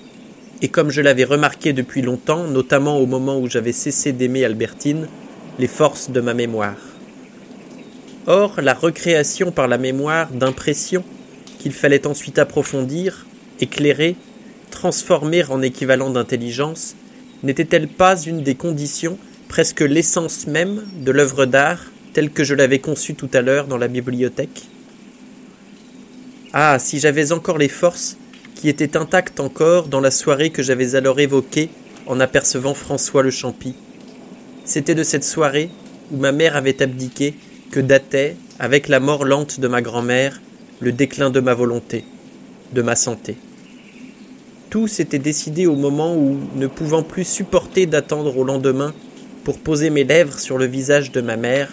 Et 0.62 0.68
comme 0.68 0.90
je 0.90 1.00
l'avais 1.00 1.24
remarqué 1.24 1.72
depuis 1.72 2.02
longtemps, 2.02 2.46
notamment 2.46 2.98
au 2.98 3.06
moment 3.06 3.38
où 3.38 3.48
j'avais 3.48 3.72
cessé 3.72 4.12
d'aimer 4.12 4.44
Albertine, 4.44 5.08
les 5.58 5.66
forces 5.66 6.10
de 6.10 6.20
ma 6.20 6.34
mémoire. 6.34 6.76
Or, 8.26 8.60
la 8.60 8.74
recréation 8.74 9.50
par 9.50 9.66
la 9.66 9.78
mémoire 9.78 10.30
d'impressions 10.30 11.04
qu'il 11.58 11.72
fallait 11.72 12.06
ensuite 12.06 12.38
approfondir, 12.38 13.26
éclairer, 13.60 14.16
transformer 14.80 15.44
en 15.50 15.60
équivalent 15.60 16.08
d'intelligence, 16.08 16.96
n'était-elle 17.42 17.86
pas 17.86 18.18
une 18.18 18.42
des 18.42 18.54
conditions, 18.54 19.18
presque 19.46 19.82
l'essence 19.82 20.46
même, 20.46 20.86
de 21.04 21.10
l'œuvre 21.10 21.44
d'art 21.44 21.80
telle 22.14 22.30
que 22.30 22.44
je 22.44 22.54
l'avais 22.54 22.78
conçue 22.78 23.14
tout 23.14 23.28
à 23.34 23.42
l'heure 23.42 23.66
dans 23.66 23.76
la 23.76 23.88
bibliothèque? 23.88 24.62
Ah, 26.54 26.78
si 26.78 26.98
j'avais 26.98 27.30
encore 27.32 27.58
les 27.58 27.68
forces 27.68 28.16
qui 28.54 28.70
étaient 28.70 28.96
intactes 28.96 29.38
encore 29.38 29.88
dans 29.88 30.00
la 30.00 30.10
soirée 30.10 30.48
que 30.48 30.62
j'avais 30.62 30.94
alors 30.94 31.20
évoquée 31.20 31.68
en 32.06 32.18
apercevant 32.18 32.72
François 32.72 33.22
le 33.22 33.30
Champy. 33.30 33.74
C'était 34.64 34.94
de 34.94 35.02
cette 35.02 35.24
soirée 35.24 35.68
où 36.10 36.16
ma 36.16 36.32
mère 36.32 36.56
avait 36.56 36.82
abdiqué 36.82 37.34
que 37.70 37.80
datait, 37.80 38.34
avec 38.58 38.88
la 38.88 38.98
mort 38.98 39.26
lente 39.26 39.60
de 39.60 39.68
ma 39.68 39.82
grand-mère, 39.82 40.40
le 40.80 40.92
déclin 40.92 41.28
de 41.28 41.40
ma 41.40 41.52
volonté, 41.52 42.02
de 42.72 42.80
ma 42.80 42.96
santé. 42.96 43.36
Tout 44.70 44.86
s'était 44.86 45.18
décidé 45.18 45.66
au 45.66 45.74
moment 45.74 46.14
où, 46.14 46.38
ne 46.54 46.68
pouvant 46.68 47.02
plus 47.02 47.24
supporter 47.24 47.86
d'attendre 47.86 48.36
au 48.36 48.44
lendemain 48.44 48.94
pour 49.42 49.58
poser 49.58 49.90
mes 49.90 50.04
lèvres 50.04 50.38
sur 50.38 50.58
le 50.58 50.66
visage 50.66 51.10
de 51.10 51.20
ma 51.20 51.36
mère, 51.36 51.72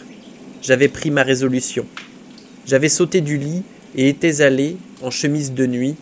j'avais 0.63 0.88
pris 0.88 1.12
ma 1.12 1.21
résolution. 1.21 1.86
J'avais 2.65 2.89
sauté 2.89 3.21
du 3.21 3.38
lit 3.38 3.62
et 3.95 4.10
étais 4.10 4.41
allé, 4.41 4.77
en 5.03 5.12
chemise 5.12 5.53
de 5.53 5.67
nuit, 5.67 5.95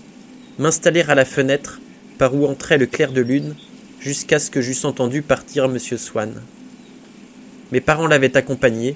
m'installer 0.58 1.02
à 1.02 1.16
la 1.16 1.26
fenêtre 1.26 1.82
par 2.18 2.34
où 2.34 2.46
entrait 2.46 2.78
le 2.78 2.86
clair 2.86 3.12
de 3.12 3.20
lune, 3.20 3.56
jusqu'à 4.00 4.40
ce 4.40 4.50
que 4.50 4.62
j'eusse 4.62 4.86
entendu 4.86 5.22
partir 5.22 5.66
M. 5.66 5.78
Swann. 5.78 6.42
Mes 7.74 7.82
parents 7.82 8.08
l'avaient 8.08 8.38
accompagné, 8.38 8.96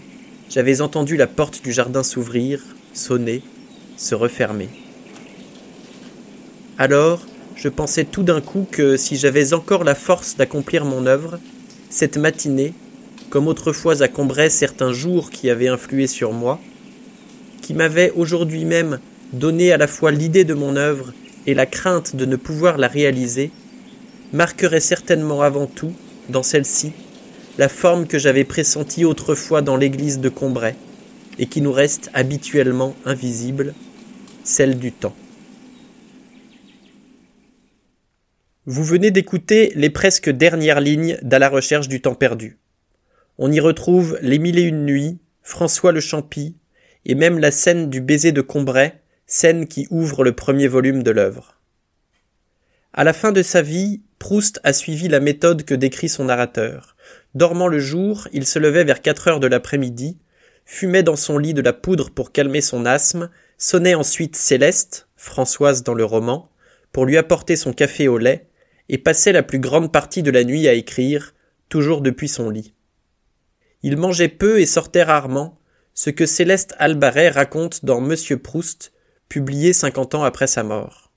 j'avais 0.50 0.80
entendu 0.80 1.18
la 1.18 1.28
porte 1.28 1.62
du 1.64 1.74
jardin 1.74 2.04
s'ouvrir, 2.04 2.64
sonner, 2.94 3.42
se 3.98 4.16
refermer. 4.16 4.70
Alors, 6.78 7.26
je 7.62 7.68
pensais 7.68 8.06
tout 8.06 8.24
d'un 8.24 8.40
coup 8.40 8.66
que 8.72 8.96
si 8.96 9.18
j'avais 9.18 9.54
encore 9.54 9.84
la 9.84 9.96
force 9.96 10.38
d'accomplir 10.38 10.86
mon 10.86 11.06
œuvre, 11.06 11.40
cette 11.90 12.16
matinée, 12.16 12.74
comme 13.30 13.50
autrefois 13.50 14.02
à 14.02 14.08
Combray 14.08 14.50
certains 14.50 14.94
jours 14.94 15.30
qui 15.30 15.50
avaient 15.50 15.68
influé 15.68 16.08
sur 16.08 16.32
moi, 16.32 16.58
qui 17.62 17.74
m'avaient 17.74 18.14
aujourd'hui 18.16 18.64
même 18.64 19.00
donné 19.34 19.74
à 19.74 19.78
la 19.78 19.88
fois 19.88 20.12
l'idée 20.12 20.46
de 20.46 20.54
mon 20.54 20.78
œuvre 20.78 21.12
et 21.48 21.54
la 21.54 21.66
crainte 21.66 22.16
de 22.16 22.26
ne 22.26 22.38
pouvoir 22.38 22.78
la 22.78 22.88
réaliser, 22.88 23.52
marquerait 24.32 24.80
certainement 24.80 25.42
avant 25.42 25.68
tout, 25.68 25.92
dans 26.30 26.44
celle-ci, 26.44 26.94
la 27.58 27.68
forme 27.68 28.08
que 28.08 28.20
j'avais 28.20 28.46
pressentie 28.46 29.04
autrefois 29.04 29.62
dans 29.62 29.76
l'église 29.76 30.20
de 30.20 30.30
Combray, 30.30 30.76
et 31.40 31.48
qui 31.48 31.60
nous 31.60 31.74
reste 31.74 32.10
habituellement 32.14 32.96
invisible, 33.06 33.74
celle 34.46 34.80
du 34.80 34.94
temps. 34.94 35.16
Vous 38.72 38.84
venez 38.84 39.10
d'écouter 39.10 39.72
les 39.74 39.90
presque 39.90 40.30
dernières 40.30 40.80
lignes 40.80 41.18
d'À 41.24 41.40
la 41.40 41.50
recherche 41.50 41.88
du 41.88 42.04
temps 42.04 42.14
perdu. 42.14 42.60
On 43.40 43.52
y 43.52 43.60
retrouve 43.60 44.20
Les 44.22 44.38
mille 44.38 44.60
et 44.60 44.62
une 44.62 44.86
nuits, 44.86 45.18
François 45.42 45.92
le 45.92 46.00
Champy, 46.00 46.56
et 47.04 47.16
même 47.16 47.40
la 47.40 47.50
scène 47.50 47.90
du 47.90 48.00
baiser 48.00 48.32
de 48.32 48.42
Combray, 48.42 48.94
scène 49.26 49.66
qui 49.66 49.88
ouvre 49.90 50.24
le 50.24 50.34
premier 50.34 50.68
volume 50.68 51.02
de 51.02 51.10
l'œuvre. 51.10 51.58
À 52.94 53.04
la 53.04 53.14
fin 53.14 53.32
de 53.32 53.42
sa 53.42 53.64
vie, 53.64 54.04
Proust 54.20 54.60
a 54.64 54.72
suivi 54.72 55.08
la 55.08 55.20
méthode 55.20 55.64
que 55.64 55.74
décrit 55.74 56.08
son 56.08 56.26
narrateur. 56.26 56.96
Dormant 57.34 57.70
le 57.70 57.80
jour, 57.80 58.28
il 58.34 58.46
se 58.46 58.60
levait 58.60 58.84
vers 58.84 59.02
quatre 59.02 59.30
heures 59.30 59.40
de 59.40 59.48
l'après-midi, 59.48 60.20
fumait 60.66 61.02
dans 61.02 61.16
son 61.16 61.40
lit 61.40 61.56
de 61.56 61.64
la 61.64 61.74
poudre 61.74 62.12
pour 62.12 62.32
calmer 62.32 62.62
son 62.62 62.86
asthme, 62.86 63.32
sonnait 63.58 63.96
ensuite 63.96 64.36
Céleste, 64.36 65.08
Françoise 65.16 65.82
dans 65.82 65.96
le 65.96 66.06
roman, 66.06 66.52
pour 66.92 67.08
lui 67.08 67.18
apporter 67.18 67.56
son 67.56 67.74
café 67.74 68.08
au 68.08 68.20
lait, 68.20 68.46
et 68.90 68.98
passait 68.98 69.32
la 69.32 69.44
plus 69.44 69.60
grande 69.60 69.92
partie 69.92 70.24
de 70.24 70.32
la 70.32 70.44
nuit 70.44 70.68
à 70.68 70.74
écrire, 70.74 71.34
toujours 71.70 72.02
depuis 72.02 72.28
son 72.28 72.50
lit. 72.50 72.74
Il 73.84 73.98
mangeait 73.98 74.28
peu 74.28 74.60
et 74.60 74.66
sortait 74.66 75.04
rarement, 75.04 75.60
ce 75.94 76.10
que 76.10 76.26
Céleste 76.26 76.76
Albaret 76.80 77.30
raconte 77.30 77.86
dans 77.86 78.02
Monsieur 78.02 78.38
Proust, 78.38 78.92
publié 79.30 79.74
cinquante 79.74 80.16
ans 80.16 80.24
après 80.24 80.48
sa 80.48 80.64
mort. 80.64 81.12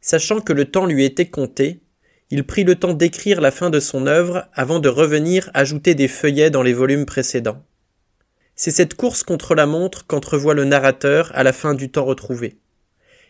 Sachant 0.00 0.40
que 0.40 0.52
le 0.52 0.66
temps 0.66 0.86
lui 0.86 1.04
était 1.04 1.28
compté, 1.28 1.80
il 2.30 2.44
prit 2.44 2.64
le 2.64 2.74
temps 2.74 2.94
d'écrire 2.94 3.40
la 3.40 3.50
fin 3.50 3.70
de 3.70 3.80
son 3.80 4.06
œuvre 4.06 4.46
avant 4.52 4.78
de 4.78 4.88
revenir 4.88 5.50
ajouter 5.54 5.94
des 5.94 6.08
feuillets 6.08 6.50
dans 6.50 6.62
les 6.62 6.72
volumes 6.72 7.06
précédents. 7.06 7.64
C'est 8.56 8.70
cette 8.70 8.94
course 8.94 9.22
contre 9.22 9.54
la 9.54 9.66
montre 9.66 10.06
qu'entrevoit 10.06 10.54
le 10.54 10.64
narrateur 10.64 11.30
à 11.34 11.42
la 11.42 11.52
fin 11.52 11.74
du 11.74 11.90
temps 11.90 12.04
retrouvé. 12.04 12.58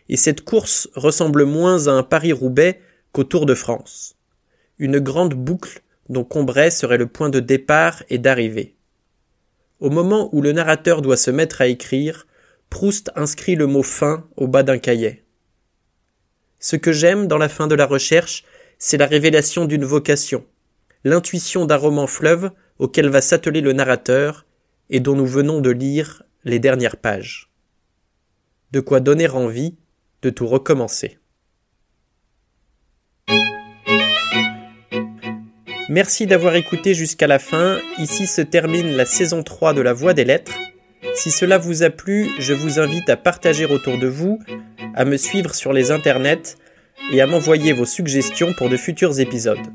Et 0.09 0.17
cette 0.17 0.41
course 0.41 0.89
ressemble 0.95 1.43
moins 1.43 1.87
à 1.87 1.91
un 1.91 2.03
Paris-Roubaix 2.03 2.79
Tour 3.23 3.45
de 3.45 3.55
France. 3.55 4.15
Une 4.79 4.99
grande 4.99 5.33
boucle 5.33 5.81
dont 6.09 6.23
Combray 6.23 6.71
serait 6.71 6.97
le 6.97 7.07
point 7.07 7.29
de 7.29 7.39
départ 7.39 8.03
et 8.09 8.17
d'arrivée. 8.17 8.75
Au 9.79 9.89
moment 9.89 10.29
où 10.33 10.41
le 10.41 10.51
narrateur 10.51 11.01
doit 11.01 11.17
se 11.17 11.31
mettre 11.31 11.61
à 11.61 11.67
écrire, 11.67 12.27
Proust 12.69 13.11
inscrit 13.15 13.55
le 13.55 13.67
mot 13.67 13.83
fin 13.83 14.27
au 14.35 14.47
bas 14.47 14.63
d'un 14.63 14.77
cahier. 14.77 15.23
Ce 16.59 16.75
que 16.75 16.91
j'aime 16.91 17.27
dans 17.27 17.37
la 17.37 17.49
fin 17.49 17.67
de 17.67 17.75
la 17.75 17.85
recherche, 17.85 18.43
c'est 18.77 18.97
la 18.97 19.05
révélation 19.05 19.65
d'une 19.65 19.85
vocation, 19.85 20.45
l'intuition 21.03 21.65
d'un 21.65 21.77
roman 21.77 22.07
fleuve 22.07 22.51
auquel 22.79 23.09
va 23.09 23.21
s'atteler 23.21 23.61
le 23.61 23.73
narrateur 23.73 24.45
et 24.89 24.99
dont 24.99 25.15
nous 25.15 25.25
venons 25.25 25.61
de 25.61 25.69
lire 25.69 26.23
les 26.43 26.59
dernières 26.59 26.97
pages. 26.97 27.51
De 28.71 28.79
quoi 28.79 28.99
donner 28.99 29.29
envie 29.29 29.75
de 30.21 30.29
tout 30.29 30.47
recommencer. 30.47 31.19
Merci 35.89 36.27
d'avoir 36.27 36.55
écouté 36.55 36.93
jusqu'à 36.93 37.27
la 37.27 37.39
fin. 37.39 37.77
Ici 37.97 38.27
se 38.27 38.41
termine 38.41 38.97
la 38.97 39.05
saison 39.05 39.41
3 39.41 39.73
de 39.73 39.81
La 39.81 39.93
Voix 39.93 40.13
des 40.13 40.25
Lettres. 40.25 40.57
Si 41.15 41.31
cela 41.31 41.57
vous 41.57 41.81
a 41.81 41.89
plu, 41.89 42.29
je 42.39 42.53
vous 42.53 42.79
invite 42.79 43.09
à 43.09 43.15
partager 43.15 43.63
autour 43.65 43.97
de 43.97 44.07
vous, 44.07 44.39
à 44.95 45.05
me 45.05 45.15
suivre 45.15 45.55
sur 45.55 45.71
les 45.71 45.91
internets 45.91 46.57
et 47.13 47.21
à 47.21 47.25
m'envoyer 47.25 47.71
vos 47.71 47.85
suggestions 47.85 48.53
pour 48.57 48.67
de 48.69 48.75
futurs 48.75 49.21
épisodes. 49.21 49.65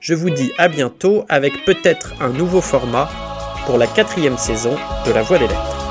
Je 0.00 0.14
vous 0.14 0.30
dis 0.30 0.50
à 0.58 0.66
bientôt 0.68 1.24
avec 1.28 1.64
peut-être 1.64 2.14
un 2.20 2.30
nouveau 2.30 2.60
format 2.60 3.08
pour 3.64 3.78
la 3.78 3.86
quatrième 3.86 4.38
saison 4.38 4.76
de 5.06 5.12
La 5.12 5.22
Voix 5.22 5.38
des 5.38 5.46
Lettres. 5.46 5.83